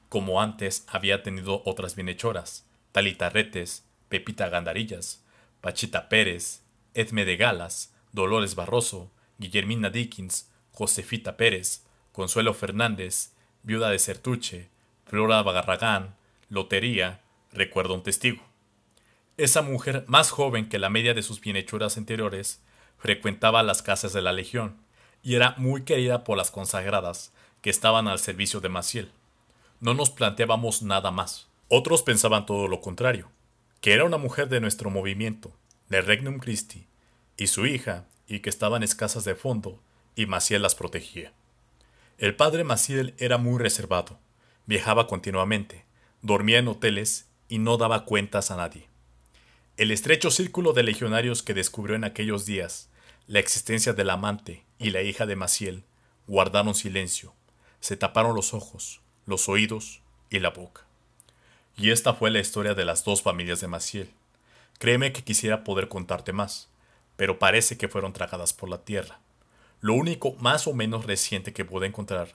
como 0.09 0.41
antes 0.41 0.85
había 0.89 1.23
tenido 1.23 1.63
otras 1.65 1.95
bienhechoras, 1.95 2.67
Talita 2.93 3.31
Retes, 3.31 3.85
Pepita 4.09 4.49
Gandarillas, 4.49 5.23
Pachita 5.61 6.09
Pérez, 6.09 6.63
Edme 6.95 7.25
de 7.25 7.37
Galas, 7.37 7.95
Dolores 8.13 8.55
Barroso, 8.55 9.13
Guillermina 9.39 9.91
Dickens, 9.91 10.51
Josefita 10.73 11.37
Pérez, 11.37 11.85
Consuelo 12.13 12.55
Fernández, 12.55 13.35
viuda 13.63 13.91
de 13.91 13.99
Sertuche, 13.99 14.71
Flora 15.09 15.43
Bagarragán, 15.43 16.15
Lotería, 16.51 17.23
recuerda 17.51 17.95
un 17.95 18.03
testigo. 18.03 18.43
Esa 19.39 19.63
mujer, 19.63 20.05
más 20.07 20.31
joven 20.31 20.69
que 20.69 20.79
la 20.79 20.91
media 20.91 21.15
de 21.15 21.23
sus 21.23 21.41
bienhechuras 21.41 21.97
anteriores, 21.97 22.61
frecuentaba 22.99 23.63
las 23.63 23.81
casas 23.81 24.13
de 24.13 24.21
la 24.21 24.33
Legión 24.33 24.77
y 25.23 25.35
era 25.35 25.55
muy 25.57 25.85
querida 25.85 26.25
por 26.25 26.37
las 26.37 26.51
consagradas 26.51 27.33
que 27.63 27.71
estaban 27.71 28.07
al 28.07 28.19
servicio 28.19 28.61
de 28.61 28.69
Maciel. 28.69 29.11
No 29.81 29.95
nos 29.95 30.11
planteábamos 30.11 30.83
nada 30.83 31.11
más. 31.11 31.49
Otros 31.69 32.03
pensaban 32.03 32.45
todo 32.45 32.69
lo 32.69 32.83
contrario, 32.83 33.31
que 33.81 33.95
era 33.95 34.05
una 34.05 34.19
mujer 34.19 34.51
de 34.51 34.61
nuestro 34.61 34.91
movimiento, 34.91 35.53
de 35.89 36.03
Regnum 36.03 36.39
Christi, 36.39 36.87
y 37.39 37.47
su 37.47 37.65
hija, 37.65 38.05
y 38.27 38.41
que 38.41 38.51
estaban 38.51 38.83
escasas 38.83 39.25
de 39.25 39.35
fondo, 39.35 39.81
y 40.17 40.27
Maciel 40.27 40.61
las 40.61 40.75
protegía. 40.75 41.33
El 42.19 42.37
padre 42.37 42.65
Maciel 42.65 43.15
era 43.19 43.39
muy 43.39 43.59
reservado, 43.59 44.19
Viajaba 44.69 45.07
continuamente, 45.07 45.87
dormía 46.21 46.59
en 46.59 46.69
hoteles 46.69 47.27
y 47.49 47.57
no 47.57 47.79
daba 47.79 48.05
cuentas 48.05 48.51
a 48.51 48.57
nadie. 48.57 48.87
El 49.79 49.91
estrecho 49.91 50.31
círculo 50.31 50.75
de 50.75 50.83
legionarios 50.83 51.43
que 51.43 51.55
descubrió 51.55 51.97
en 51.97 52.05
aquellos 52.05 52.45
días 52.45 52.91
la 53.27 53.39
existencia 53.39 53.95
del 53.95 54.11
amante 54.11 54.67
y 54.79 54.91
la 54.91 55.01
hija 55.01 55.25
de 55.25 55.37
Maciel 55.37 55.85
guardaron 56.27 56.75
silencio, 56.75 57.33
se 57.81 57.97
taparon 57.97 58.37
los 58.37 58.53
ojos, 58.53 59.01
los 59.25 59.49
oídos 59.49 60.03
y 60.29 60.39
la 60.41 60.51
boca. 60.51 60.85
Y 61.79 61.89
esta 61.89 62.13
fue 62.13 62.31
la 62.31 62.41
historia 62.41 62.75
de 62.75 62.85
las 62.85 63.05
dos 63.05 63.23
familias 63.23 63.63
de 63.63 63.69
Maciel. 63.69 64.11
Créeme 64.79 65.13
que 65.13 65.25
quisiera 65.25 65.65
poder 65.65 65.89
contarte 65.89 66.35
más, 66.35 66.69
pero 67.17 67.39
parece 67.39 67.79
que 67.79 67.89
fueron 67.89 68.13
tragadas 68.13 68.53
por 68.53 68.69
la 68.69 68.85
tierra. 68.85 69.19
Lo 69.81 69.95
único 69.95 70.35
más 70.35 70.67
o 70.67 70.75
menos 70.75 71.07
reciente 71.07 71.55
que 71.55 71.65
pude 71.65 71.87
encontrar 71.87 72.35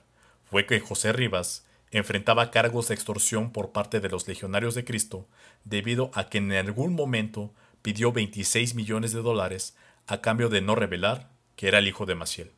fue 0.50 0.66
que 0.66 0.80
José 0.80 1.12
Rivas 1.12 1.64
enfrentaba 1.94 2.50
cargos 2.50 2.88
de 2.88 2.94
extorsión 2.94 3.52
por 3.52 3.70
parte 3.70 4.00
de 4.00 4.08
los 4.08 4.26
legionarios 4.26 4.74
de 4.74 4.84
Cristo 4.84 5.28
debido 5.64 6.10
a 6.12 6.28
que 6.28 6.38
en 6.38 6.52
algún 6.52 6.94
momento 6.94 7.54
pidió 7.82 8.10
26 8.10 8.74
millones 8.74 9.12
de 9.12 9.22
dólares 9.22 9.76
a 10.08 10.20
cambio 10.20 10.48
de 10.48 10.60
no 10.60 10.74
revelar 10.74 11.30
que 11.54 11.68
era 11.68 11.78
el 11.78 11.86
hijo 11.86 12.04
de 12.04 12.16
Maciel. 12.16 12.50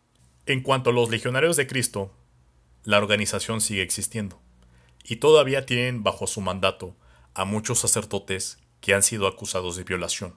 En 0.47 0.63
cuanto 0.63 0.89
a 0.89 0.93
los 0.95 1.11
legionarios 1.11 1.57
de 1.57 1.67
Cristo, 1.67 2.15
la 2.83 2.97
organización 2.97 3.61
sigue 3.61 3.83
existiendo 3.83 4.41
y 5.05 5.17
todavía 5.17 5.67
tienen 5.67 6.03
bajo 6.03 6.27
su 6.27 6.41
mandato 6.41 6.97
a 7.35 7.45
muchos 7.45 7.81
sacerdotes 7.81 8.59
que 8.81 8.95
han 8.95 9.03
sido 9.03 9.27
acusados 9.27 9.77
de 9.77 9.85
violación. 9.85 10.35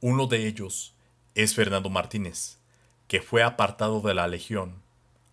Uno 0.00 0.26
de 0.26 0.48
ellos 0.48 0.96
es 1.36 1.54
Fernando 1.54 1.90
Martínez, 1.90 2.58
que 3.06 3.20
fue 3.20 3.44
apartado 3.44 4.00
de 4.00 4.14
la 4.14 4.26
Legión 4.26 4.82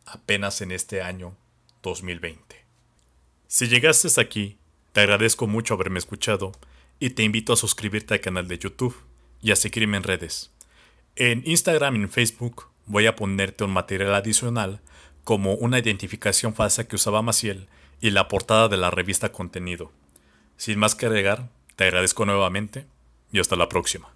apenas 0.06 0.62
en 0.62 0.72
este 0.72 1.02
año 1.02 1.36
2020. 1.82 2.63
Si 3.54 3.68
llegaste 3.68 4.08
hasta 4.08 4.20
aquí, 4.20 4.58
te 4.94 5.02
agradezco 5.02 5.46
mucho 5.46 5.76
haberme 5.76 6.00
escuchado 6.00 6.54
y 7.00 7.12
te 7.12 7.22
invito 7.22 7.54
a 7.54 7.56
suscribirte 7.56 8.16
al 8.16 8.20
canal 8.20 8.48
de 8.48 8.58
YouTube 8.58 8.96
y 9.44 9.52
a 9.52 9.56
seguirme 9.56 9.96
en 9.98 10.02
redes. 10.02 10.52
En 11.16 11.44
Instagram 11.46 11.98
y 11.98 12.00
en 12.00 12.10
Facebook 12.10 12.70
voy 12.88 13.06
a 13.06 13.16
ponerte 13.16 13.64
un 13.64 13.70
material 13.70 14.16
adicional 14.16 14.82
como 15.24 15.54
una 15.54 15.78
identificación 15.78 16.56
falsa 16.56 16.88
que 16.88 16.96
usaba 16.96 17.22
Maciel 17.22 17.68
y 18.02 18.10
la 18.10 18.28
portada 18.28 18.70
de 18.70 18.78
la 18.78 18.90
revista 18.90 19.32
Contenido. 19.32 19.92
Sin 20.58 20.80
más 20.80 20.96
que 20.96 21.06
agregar, 21.06 21.48
te 21.76 21.84
agradezco 21.84 22.26
nuevamente 22.26 22.88
y 23.32 23.40
hasta 23.40 23.56
la 23.56 23.70
próxima. 23.70 24.16